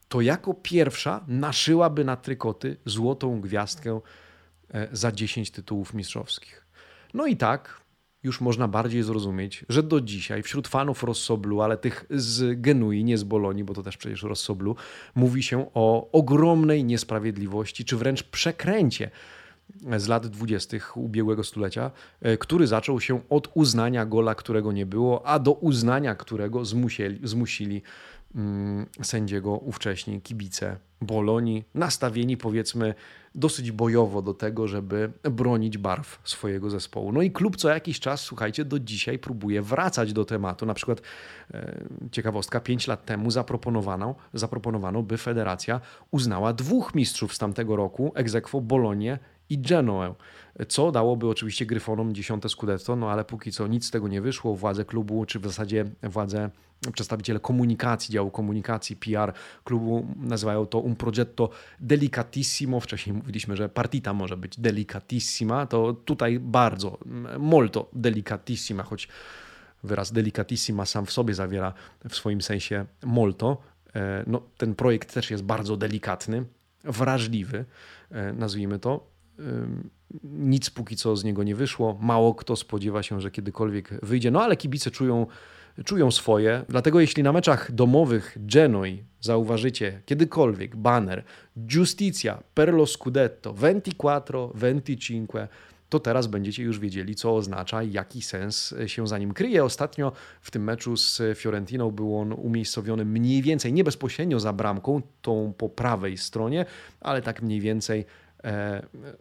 [0.08, 4.00] To jako pierwsza naszyłaby na trykoty złotą gwiazdkę
[4.70, 6.66] e, za 10 tytułów mistrzowskich.
[7.14, 7.80] No i tak
[8.26, 13.18] już można bardziej zrozumieć, że do dzisiaj wśród fanów Rossoblu, ale tych z Genui, nie
[13.18, 14.76] z Bolonii, bo to też przecież Rossoblu,
[15.14, 19.10] mówi się o ogromnej niesprawiedliwości, czy wręcz przekręcie
[19.96, 21.90] z lat dwudziestych ubiegłego stulecia,
[22.22, 27.20] e, który zaczął się od uznania gola, którego nie było, a do uznania którego zmusili,
[27.22, 27.82] zmusili
[28.34, 32.94] mm, sędziego ówcześni kibice Bolonii, nastawieni powiedzmy
[33.36, 37.12] dosyć bojowo do tego, żeby bronić barw swojego zespołu.
[37.12, 40.66] No i klub co jakiś czas, słuchajcie, do dzisiaj próbuje wracać do tematu.
[40.66, 41.02] Na przykład
[41.54, 45.80] e, ciekawostka, pięć lat temu zaproponowano, zaproponowano, by federacja
[46.10, 49.18] uznała dwóch mistrzów z tamtego roku, egzekwo Bolonię
[49.50, 50.14] i Genoę,
[50.68, 54.54] co dałoby oczywiście Gryfonom dziesiąte Scudetto, no ale póki co nic z tego nie wyszło.
[54.54, 56.50] Władze klubu, czy w zasadzie władze,
[56.92, 59.32] przedstawiciele komunikacji, działu komunikacji, PR
[59.64, 62.80] klubu nazywają to un progetto delicatissimo.
[62.80, 66.98] Wcześniej mówiliśmy, że partita może być delicatissima, to tutaj bardzo,
[67.38, 69.08] molto delicatissima, choć
[69.82, 71.72] wyraz delicatissima sam w sobie zawiera
[72.08, 73.62] w swoim sensie molto.
[73.94, 76.44] E, no, ten projekt też jest bardzo delikatny,
[76.84, 77.64] wrażliwy,
[78.10, 79.15] e, nazwijmy to
[80.24, 81.98] nic póki co z niego nie wyszło.
[82.00, 84.30] Mało kto spodziewa się, że kiedykolwiek wyjdzie.
[84.30, 85.26] No ale kibice czują
[85.84, 86.64] czują swoje.
[86.68, 91.24] Dlatego jeśli na meczach domowych Genoi zauważycie kiedykolwiek banner
[91.58, 95.30] Giustizia per lo Scudetto 24, 25,
[95.88, 99.64] to teraz będziecie już wiedzieli, co oznacza i jaki sens się za nim kryje.
[99.64, 105.02] Ostatnio w tym meczu z Fiorentiną był on umiejscowiony mniej więcej, nie bezpośrednio za bramką,
[105.22, 106.66] tą po prawej stronie,
[107.00, 108.04] ale tak mniej więcej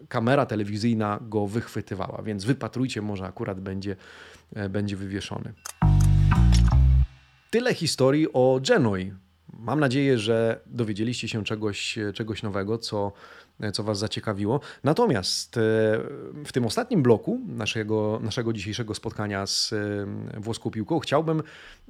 [0.09, 3.95] kamera telewizyjna go wychwytywała, więc wypatrujcie, może akurat będzie,
[4.55, 5.53] e, będzie wywieszony.
[7.49, 9.13] Tyle historii o Genoi.
[9.59, 13.11] Mam nadzieję, że dowiedzieliście się czegoś, czegoś nowego, co,
[13.73, 14.59] co Was zaciekawiło.
[14.83, 15.61] Natomiast e,
[16.45, 21.43] w tym ostatnim bloku naszego, naszego dzisiejszego spotkania z e, włoską piłką chciałbym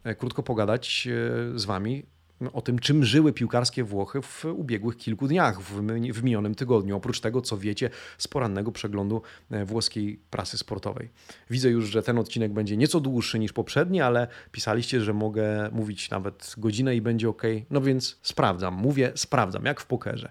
[0.04, 1.08] e, krótko pogadać
[1.56, 2.06] z Wami
[2.54, 6.98] o tym, czym żyły piłkarskie Włochy w ubiegłych kilku dniach, w, minionym tygodniu.
[6.98, 9.22] Oprócz tego, co wiecie z porannego przeglądu
[9.52, 11.10] e, włoskiej prasy sportowej.
[11.50, 16.10] Widzę już, że ten odcinek będzie nieco dłuższy niż poprzedni, ale pisaliście, że mogę mówić
[16.10, 17.44] nawet godzinę i będzie ok.
[17.70, 20.30] No więc sprawdzam, mówię, sprawdzam, jak w pokerze.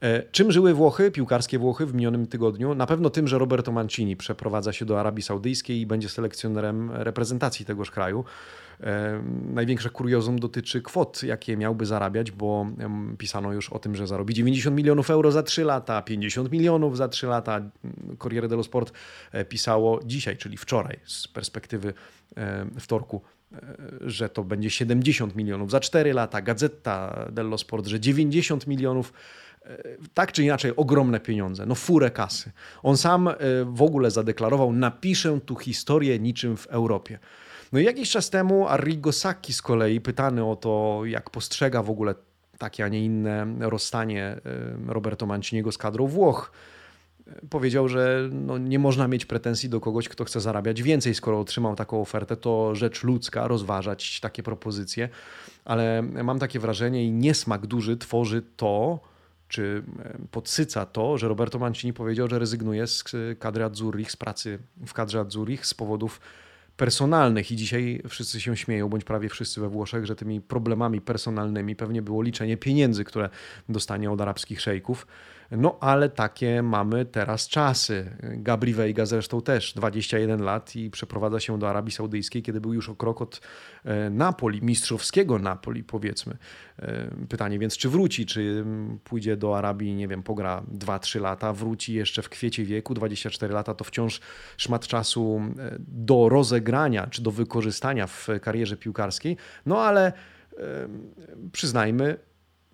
[0.00, 2.74] E, czym żyły Włochy, piłkarskie Włochy w minionym tygodniu?
[2.74, 7.66] Na pewno tym, że Roberto Mancini przeprowadza się do Arabii Saudyjskiej i będzie selekcjonerem reprezentacji
[7.66, 8.24] tegoż kraju.
[9.54, 12.66] Największe kuriozum dotyczy kwot, jakie miałby zarabiać, bo
[13.18, 17.08] pisano już o tym, że zarobi 90 milionów euro za 3 lata, 50 milionów za
[17.08, 17.60] 3 lata.
[18.18, 18.92] Corriere dello Sport
[19.32, 21.94] e, pisało dzisiaj, czyli wczoraj, z perspektywy
[22.80, 23.22] wtorku,
[23.52, 23.58] e,
[24.00, 26.42] że to będzie 70 milionów za 4 lata.
[26.42, 29.12] Gazeta dello Sport, że 90 milionów
[29.62, 29.78] e,
[30.14, 32.52] tak czy inaczej ogromne pieniądze, no furę kasy.
[32.82, 33.28] On sam
[33.64, 37.18] w ogóle zadeklarował, napiszę tu historię niczym w Europie.
[37.72, 41.90] No i jakiś czas temu Arrigo Sacchi z kolei, pytany o to, jak postrzega w
[41.90, 42.14] ogóle
[42.58, 44.40] takie, a nie inne rozstanie
[44.86, 46.52] Roberto Manciniego z kadrą Włoch,
[47.50, 51.14] powiedział, że no nie można mieć pretensji do kogoś, kto chce zarabiać więcej.
[51.14, 55.08] Skoro otrzymał taką ofertę, to rzecz ludzka rozważać takie propozycje,
[55.64, 59.00] ale mam takie wrażenie i niesmak duży tworzy to,
[59.48, 59.82] czy
[60.30, 63.04] podsyca to, że Roberto Mancini powiedział, że rezygnuje z
[63.38, 66.20] kadry Azzurrich, z pracy w kadrze Azzurrich z powodów
[66.76, 71.76] personalnych i dzisiaj wszyscy się śmieją, bądź prawie wszyscy we Włoszech, że tymi problemami personalnymi
[71.76, 73.28] pewnie było liczenie pieniędzy, które
[73.68, 75.06] dostanie od arabskich szejków.
[75.50, 78.16] No ale takie mamy teraz czasy.
[78.22, 82.88] Gabri Veiga zresztą też 21 lat i przeprowadza się do Arabii Saudyjskiej, kiedy był już
[82.88, 83.40] o krok od
[83.84, 86.36] e, Napoli, mistrzowskiego Napoli powiedzmy.
[86.78, 88.64] E, pytanie więc, czy wróci, czy
[89.04, 93.74] pójdzie do Arabii, nie wiem, pogra 2-3 lata, wróci jeszcze w kwiecie wieku, 24 lata
[93.74, 94.20] to wciąż
[94.56, 99.36] szmat czasu e, do rozegrania, czy do wykorzystania w karierze piłkarskiej.
[99.66, 100.12] No ale
[101.52, 102.18] przyznajmy,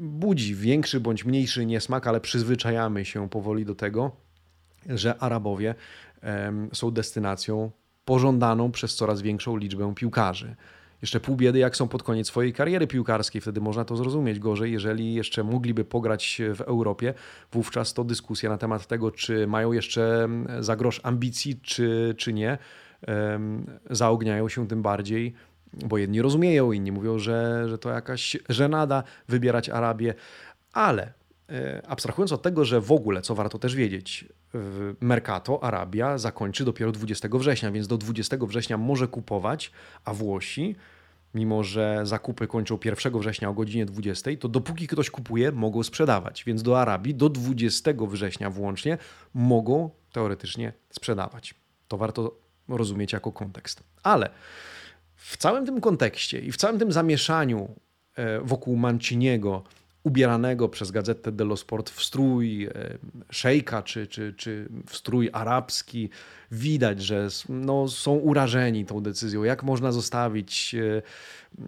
[0.00, 4.16] budzi większy bądź mniejszy niesmak, ale przyzwyczajamy się powoli do tego,
[4.86, 5.74] że Arabowie
[6.72, 7.70] są destynacją
[8.04, 10.56] pożądaną przez coraz większą liczbę piłkarzy.
[11.02, 14.72] Jeszcze pół biedy, jak są pod koniec swojej kariery piłkarskiej, wtedy można to zrozumieć gorzej.
[14.72, 17.14] Jeżeli jeszcze mogliby pograć w Europie,
[17.52, 20.28] wówczas to dyskusja na temat tego, czy mają jeszcze
[20.60, 22.58] za grosz ambicji, czy, czy nie,
[23.90, 25.34] zaogniają się tym bardziej
[25.72, 30.14] bo jedni rozumieją, inni mówią, że, że to jakaś żenada wybierać Arabię,
[30.72, 31.12] ale
[31.48, 34.28] e, abstrahując od tego, że w ogóle, co warto też wiedzieć,
[35.00, 39.72] Mercato Arabia zakończy dopiero 20 września, więc do 20 września może kupować,
[40.04, 40.76] a Włosi,
[41.34, 46.44] mimo że zakupy kończą 1 września o godzinie 20, to dopóki ktoś kupuje, mogą sprzedawać.
[46.44, 48.98] Więc do Arabii do 20 września włącznie
[49.34, 51.54] mogą teoretycznie sprzedawać.
[51.88, 52.36] To warto
[52.68, 53.82] rozumieć jako kontekst.
[54.02, 54.30] Ale
[55.20, 57.68] w całym tym kontekście i w całym tym zamieszaniu
[58.16, 59.62] e, wokół Manciniego,
[60.02, 62.70] ubieranego przez Gazetę dello Sport w strój e,
[63.30, 66.10] szejka czy, czy, czy w strój arabski,
[66.50, 69.44] widać, że no, są urażeni tą decyzją.
[69.44, 70.74] Jak można zostawić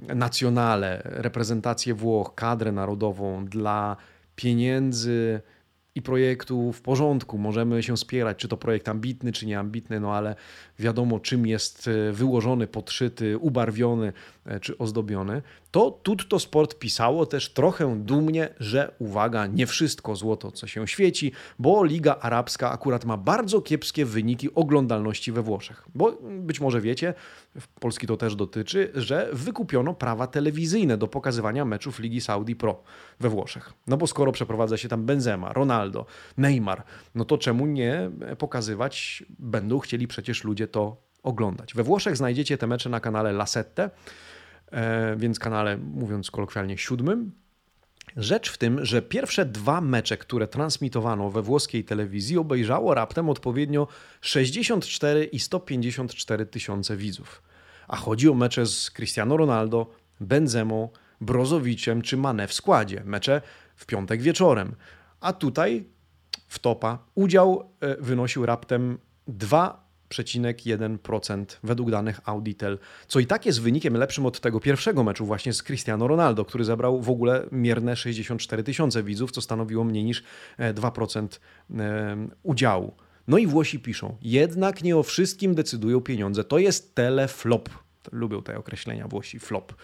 [0.09, 3.97] e, nacjonale, reprezentację Włoch, kadrę narodową dla
[4.37, 5.41] pieniędzy
[5.95, 7.39] i projektu w porządku.
[7.39, 10.37] Możemy się spierać, czy to projekt ambitny, czy nieambitny, no ale
[10.79, 14.13] wiadomo, czym jest e, wyłożony, podszyty, ubarwiony
[14.47, 15.43] e, czy ozdobiony.
[15.73, 21.33] To Tutto Sport pisało też trochę dumnie, że uwaga, nie wszystko złoto, co się świeci,
[21.59, 25.85] bo Liga Arabska akurat ma bardzo kiepskie wyniki oglądalności we Włoszech.
[25.95, 27.15] Bo być może wiecie,
[27.61, 32.83] w Polski to też dotyczy, że wykupiono prawa telewizyjne do pokazywania meczów Ligi Saudi Pro
[33.21, 33.73] we Włoszech.
[33.87, 36.07] No bo skoro przeprowadza się tam Benzema, Ronaldo,
[36.37, 41.75] Neymar, no to czemu nie pokazywać będą chcieli przecież ludzie to oglądać.
[41.75, 43.91] We Włoszech znajdziecie te mecze na kanale La Sette, e,
[45.17, 47.33] więc kanale, mówiąc kolokwialnie, siódmym.
[48.17, 53.89] Rzecz w tym, że pierwsze dwa mecze, które transmitowano we włoskiej telewizji, obejrzało raptem odpowiednio
[54.21, 57.43] 64 i 154 tysiące widzów.
[57.89, 63.03] A chodzi o mecze z Cristiano Ronaldo, Benzemo, Brozowiczem czy Mane w składzie.
[63.05, 63.43] Mecze
[63.77, 64.75] w piątek wieczorem.
[65.21, 65.85] A tutaj
[66.49, 68.99] w topa udział e, wynosił raptem
[70.13, 75.53] 2,1% według danych Auditel, co i tak jest wynikiem lepszym od tego pierwszego meczu właśnie
[75.53, 80.23] z Cristiano Ronaldo, który zabrał w ogóle mierne 64 tysiące widzów, co stanowiło mniej niż
[80.59, 81.29] 2%
[81.79, 82.93] e, udziału.
[83.29, 86.45] No i Włosi piszą, jednak nie o wszystkim decydują pieniądze.
[86.45, 87.69] To jest teleflop.
[88.13, 89.75] Lubią te określenia Włosi, flop.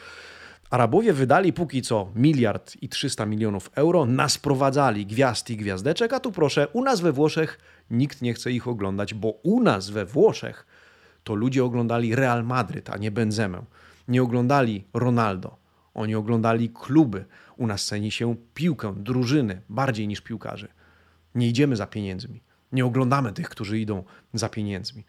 [0.71, 6.33] Arabowie wydali póki co miliard i 300 milionów euro, nasprowadzali gwiazd i gwiazdeczek, a tu
[6.33, 7.59] proszę, u nas we Włoszech
[7.91, 10.67] nikt nie chce ich oglądać, bo u nas we Włoszech
[11.25, 13.65] to ludzie oglądali Real Madryt, a nie Benzemę.
[14.09, 15.57] Nie oglądali Ronaldo.
[15.95, 17.25] Oni oglądali kluby.
[17.57, 20.69] U nas ceni się piłkę, drużyny, bardziej niż piłkarzy.
[21.35, 22.43] Nie idziemy za pieniędzmi.
[22.73, 25.05] Nie oglądamy tych, którzy idą za pieniędzmi.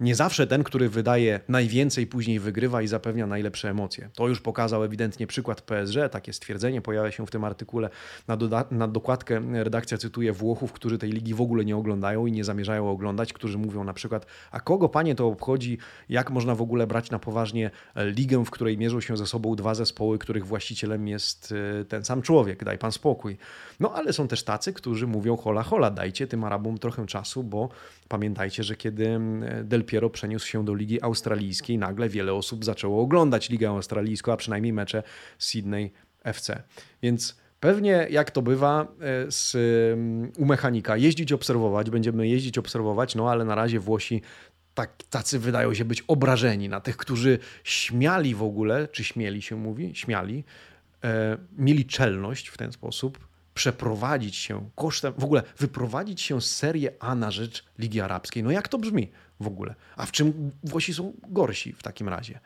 [0.00, 4.08] Nie zawsze ten, który wydaje najwięcej, później wygrywa i zapewnia najlepsze emocje.
[4.14, 7.90] To już pokazał ewidentnie przykład PSG, takie stwierdzenie pojawia się w tym artykule.
[8.28, 8.36] Na,
[8.70, 12.90] na dokładkę redakcja cytuje Włochów, którzy tej ligi w ogóle nie oglądają i nie zamierzają
[12.90, 15.78] oglądać, którzy mówią na przykład, a kogo panie to obchodzi,
[16.08, 19.74] jak można w ogóle brać na poważnie ligę, w której mierzą się ze sobą dwa
[19.74, 23.36] zespoły, których właścicielem jest e, ten sam człowiek, daj pan spokój.
[23.80, 27.68] No ale są też tacy, którzy mówią hola hola, dajcie tym Arabom trochę czasu, bo
[28.08, 29.20] pamiętajcie, że kiedy
[29.64, 34.36] Del Piero przeniósł się do Ligi Australijskiej, nagle wiele osób zaczęło oglądać Ligę Australijską, a
[34.36, 35.02] przynajmniej mecze
[35.38, 35.92] Sydney
[36.24, 36.62] FC.
[37.02, 38.86] Więc pewnie jak to bywa e,
[39.30, 39.54] z,
[39.92, 44.22] mm, u mechanika, jeździć, obserwować, będziemy jeździć, obserwować, no ale na razie Włosi
[44.74, 49.56] tak, tacy wydają się być obrażeni na tych, którzy śmiali w ogóle, czy śmieli się
[49.56, 50.44] mówi, śmiali,
[51.04, 53.18] e, mieli czelność w ten sposób
[53.54, 58.42] przeprowadzić się kosztem, w ogóle wyprowadzić się z Serie A na rzecz Ligi Arabskiej.
[58.42, 59.10] No jak to brzmi
[59.40, 59.74] w ogóle?
[59.96, 62.40] A w czym Włosi są gorsi w takim razie?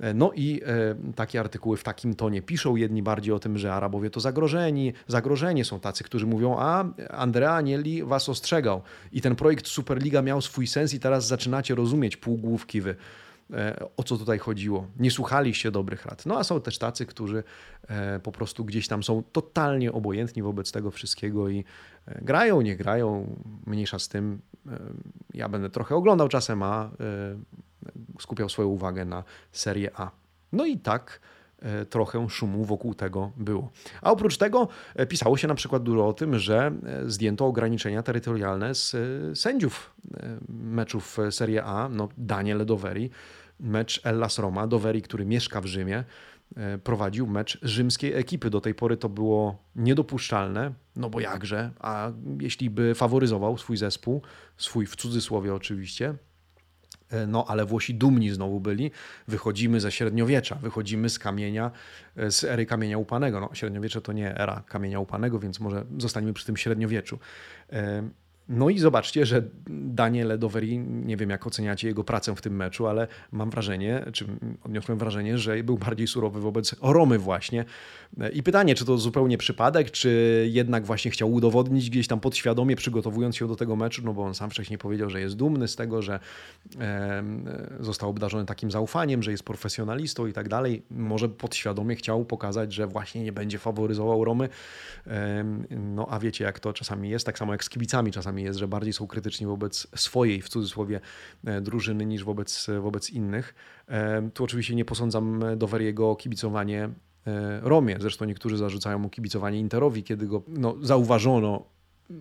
[0.00, 3.74] E, no i e, takie artykuły w takim tonie piszą, jedni bardziej o tym, że
[3.74, 8.82] Arabowie to zagrożeni, zagrożenie są tacy, którzy mówią, a Andrea Anieli was ostrzegał
[9.12, 12.96] i ten projekt Superliga miał swój sens i teraz zaczynacie rozumieć półgłówki wy.
[13.52, 14.86] E, o co tutaj chodziło.
[14.98, 16.26] Nie słuchaliście dobrych rad.
[16.26, 17.44] No a są też tacy, którzy
[17.88, 21.64] e, po prostu gdzieś tam są totalnie obojętni wobec tego wszystkiego i
[22.22, 23.36] grają, nie grają,
[23.66, 24.40] mniejsza z tym.
[25.34, 26.90] Ja będę trochę oglądał czasem, a
[28.20, 30.10] skupiał swoją uwagę na Serie A.
[30.52, 31.20] No i tak
[31.90, 33.70] trochę szumu wokół tego było.
[34.02, 34.68] A oprócz tego
[35.08, 36.72] pisało się na przykład dużo o tym, że
[37.06, 38.96] zdjęto ograniczenia terytorialne z
[39.38, 39.96] sędziów
[40.48, 41.88] meczów Serie A.
[41.88, 43.10] No, Daniel Doveri
[43.60, 44.66] mecz Ellas Roma.
[44.66, 46.04] Doveri, który mieszka w Rzymie, e,
[46.84, 48.50] prowadził mecz rzymskiej ekipy.
[48.50, 54.22] Do tej pory to było niedopuszczalne, no bo jakże, a jeśli by faworyzował swój zespół,
[54.56, 56.14] swój w cudzysłowie oczywiście,
[57.10, 58.90] e, no ale Włosi dumni znowu byli.
[59.28, 61.70] Wychodzimy ze średniowiecza, wychodzimy z kamienia,
[62.16, 63.40] e, z ery kamienia upanego.
[63.40, 67.18] No, średniowiecze to nie era kamienia upanego, więc może zostańmy przy tym średniowieczu.
[68.52, 72.86] No i zobaczcie, że Daniel Doveri, nie wiem jak oceniacie jego pracę w tym meczu,
[72.86, 74.26] ale mam wrażenie, czy
[74.62, 77.64] odniosłem wrażenie, że był bardziej surowy wobec Romy właśnie.
[78.32, 83.36] I pytanie, czy to zupełnie przypadek, czy jednak właśnie chciał udowodnić gdzieś tam podświadomie, przygotowując
[83.36, 86.02] się do tego meczu, no bo on sam wcześniej powiedział, że jest dumny z tego,
[86.02, 86.20] że
[87.80, 90.82] został obdarzony takim zaufaniem, że jest profesjonalistą i tak dalej.
[90.90, 94.48] Może podświadomie chciał pokazać, że właśnie nie będzie faworyzował Romy.
[95.70, 98.68] No a wiecie, jak to czasami jest, tak samo jak z kibicami czasami jest, że
[98.68, 101.00] bardziej są krytyczni wobec swojej, w cudzysłowie,
[101.44, 103.54] e, drużyny niż wobec, wobec innych.
[103.88, 106.90] E, tu oczywiście nie posądzam Doveriego o kibicowanie
[107.26, 107.96] e, Romie.
[108.00, 111.64] Zresztą niektórzy zarzucają mu kibicowanie Interowi, kiedy go no, zauważono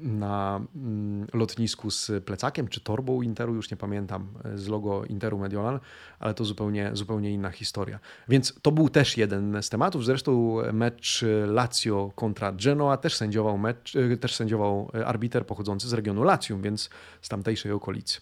[0.01, 5.79] na mm, lotnisku z plecakiem czy torbą Interu, już nie pamiętam, z logo Interu Mediolan,
[6.19, 7.99] ale to zupełnie, zupełnie inna historia.
[8.27, 10.05] Więc to był też jeden z tematów.
[10.05, 16.61] Zresztą mecz Lazio kontra Genoa też sędziował, mecz, też sędziował arbiter pochodzący z regionu Latium,
[16.61, 16.89] więc
[17.21, 18.21] z tamtejszej okolicy.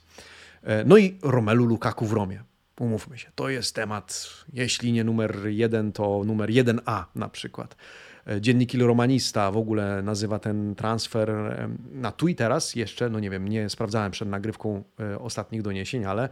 [0.86, 2.44] No i Romelu Lukaku w Romie.
[2.80, 7.76] Umówmy się, to jest temat, jeśli nie numer jeden, to numer 1A na przykład.
[8.40, 11.32] Dziennik Il Romanista w ogóle nazywa ten transfer
[11.92, 16.06] na tu i teraz jeszcze, no nie wiem, nie sprawdzałem przed nagrywką e, ostatnich doniesień,
[16.06, 16.30] ale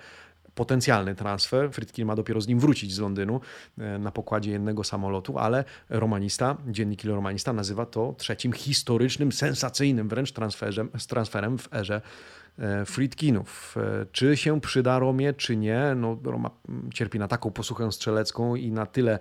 [0.55, 1.71] potencjalny transfer.
[1.71, 3.41] Frytkin ma dopiero z nim wrócić z Londynu
[3.77, 10.09] e, na pokładzie jednego samolotu, ale Romanista, dziennik Il Romanista nazywa to trzecim historycznym, sensacyjnym
[10.09, 12.01] wręcz transferem, transferem w erze
[12.85, 13.75] Friedkinów.
[14.11, 15.93] Czy się przyda Romie, czy nie?
[15.95, 16.49] No, Roma
[16.93, 19.19] cierpi na taką posłuchę strzelecką i na tyle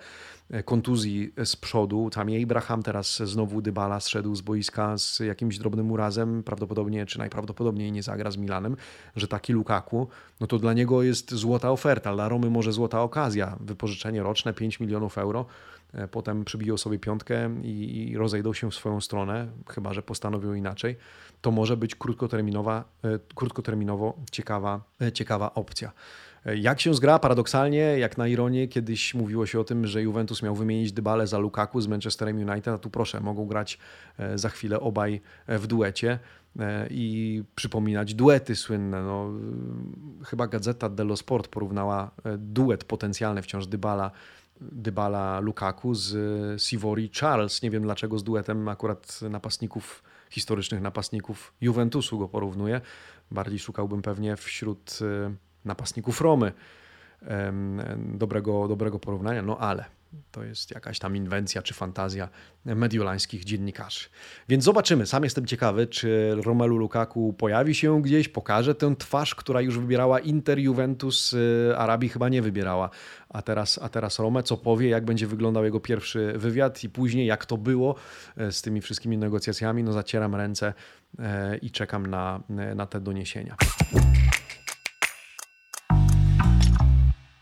[0.64, 2.10] kontuzji z przodu.
[2.10, 7.92] Tam Abraham teraz znowu Dybala zszedł z boiska z jakimś drobnym urazem, prawdopodobnie czy najprawdopodobniej
[7.92, 8.76] nie zagra z Milanem,
[9.16, 10.08] że taki Lukaku,
[10.40, 14.80] no to dla niego jest złota oferta, dla Romy może złota okazja, wypożyczenie roczne 5
[14.80, 15.46] milionów euro,
[15.92, 20.54] e, potem przybiją sobie piątkę i, i rozejdą się w swoją stronę, chyba że postanowią
[20.54, 20.96] inaczej,
[21.44, 25.92] to może być krótkoterminowa, e, krótkoterminowo ciekawa, e, ciekawa opcja.
[26.56, 27.18] Jak się zgra?
[27.18, 31.38] Paradoksalnie, jak na ironię, kiedyś mówiło się o tym, że Juventus miał wymienić Dybale za
[31.38, 33.78] Lukaku z Manchesterem United, a tu proszę, mogą grać
[34.18, 36.18] e, za chwilę obaj e, w duecie
[36.58, 39.02] e, i przypominać duety słynne.
[39.02, 39.30] No,
[40.24, 44.10] chyba Gazeta dello Sport porównała duet potencjalny wciąż Dybala
[44.60, 46.12] Dybala Lukaku z
[46.62, 47.62] Sivori Charles.
[47.62, 50.02] Nie wiem dlaczego z duetem akurat napastników,
[50.34, 52.80] historycznych napastników Juventusu go porównuje.
[53.30, 54.98] Bardziej szukałbym pewnie wśród
[55.64, 56.52] napastników Romy.
[57.96, 59.84] Dobrego, dobrego porównania, no ale
[60.30, 62.28] to jest jakaś tam inwencja czy fantazja
[62.64, 64.08] mediolańskich dziennikarzy.
[64.48, 65.06] Więc zobaczymy.
[65.06, 70.18] Sam jestem ciekawy, czy Romelu Lukaku pojawi się gdzieś, pokaże tę twarz, która już wybierała
[70.18, 72.90] Inter, Juventus, y, Arabii chyba nie wybierała.
[73.28, 77.26] A teraz, a teraz Rome, co powie, jak będzie wyglądał jego pierwszy wywiad i później
[77.26, 77.94] jak to było
[78.36, 79.82] e, z tymi wszystkimi negocjacjami.
[79.82, 80.74] No zacieram ręce
[81.18, 82.40] e, i czekam na,
[82.74, 83.56] na te doniesienia.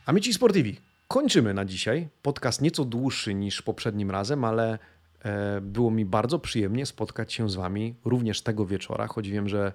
[0.07, 0.77] Amici Sportivi,
[1.12, 2.08] kończymy na dzisiaj.
[2.22, 4.78] Podcast nieco dłuższy niż poprzednim razem, ale
[5.24, 9.72] e, było mi bardzo przyjemnie spotkać się z Wami również tego wieczora, choć wiem, że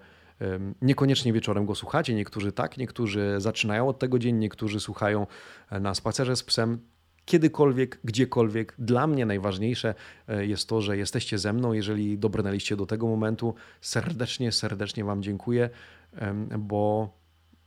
[0.82, 2.14] niekoniecznie wieczorem go słuchacie.
[2.14, 5.28] Niektórzy tak, niektórzy zaczynają od tego dzień, niektórzy słuchają
[5.70, 6.80] e, na spacerze z psem.
[7.26, 8.76] Kiedykolwiek, gdziekolwiek.
[8.80, 9.96] Dla mnie najważniejsze
[10.28, 11.74] e, jest to, że jesteście ze mną.
[11.74, 15.70] Jeżeli dobrnęliście do tego momentu, serdecznie, serdecznie Wam dziękuję,
[16.60, 17.10] bo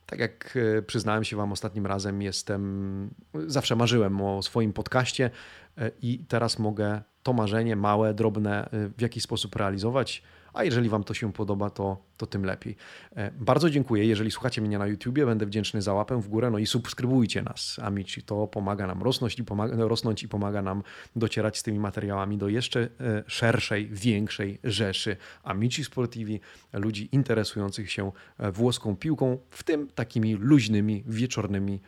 [0.05, 3.09] tak jak e, przyznałem się Wam ostatnim razem, jestem,
[3.47, 5.29] zawsze marzyłem o swoim podcaście
[5.77, 10.23] e, i teraz mogę to marzenie małe, drobne e, w jakiś sposób realizować
[10.53, 12.75] a jeżeli Wam to się podoba, to, to tym lepiej.
[13.15, 14.05] E, bardzo dziękuję.
[14.05, 16.51] Jeżeli słuchacie mnie na YouTubie, będę wdzięczny za łapę w górę.
[16.51, 18.23] No i subskrybujcie nas, Amici.
[18.23, 20.83] To pomaga nam rosnąć i pomaga, rosnąć i pomaga nam
[21.15, 26.39] docierać z tymi materiałami do jeszcze e, szerszej, większej rzeszy Amici Sportivi,
[26.73, 31.81] ludzi interesujących się e, włoską piłką, w tym takimi luźnymi, wieczornymi,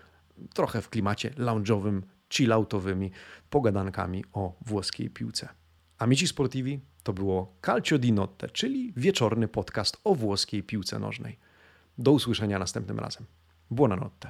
[0.54, 2.02] trochę w klimacie lounge'owym,
[2.34, 3.12] chilloutowymi
[3.50, 5.63] pogadankami o włoskiej piłce.
[6.04, 11.40] Amici Sportivi to było Calcio di Notte, czyli wieczorny podcast o włoskiej piłce nożnej.
[11.98, 13.26] Do usłyszenia następnym razem.
[13.72, 14.30] Buonanotte.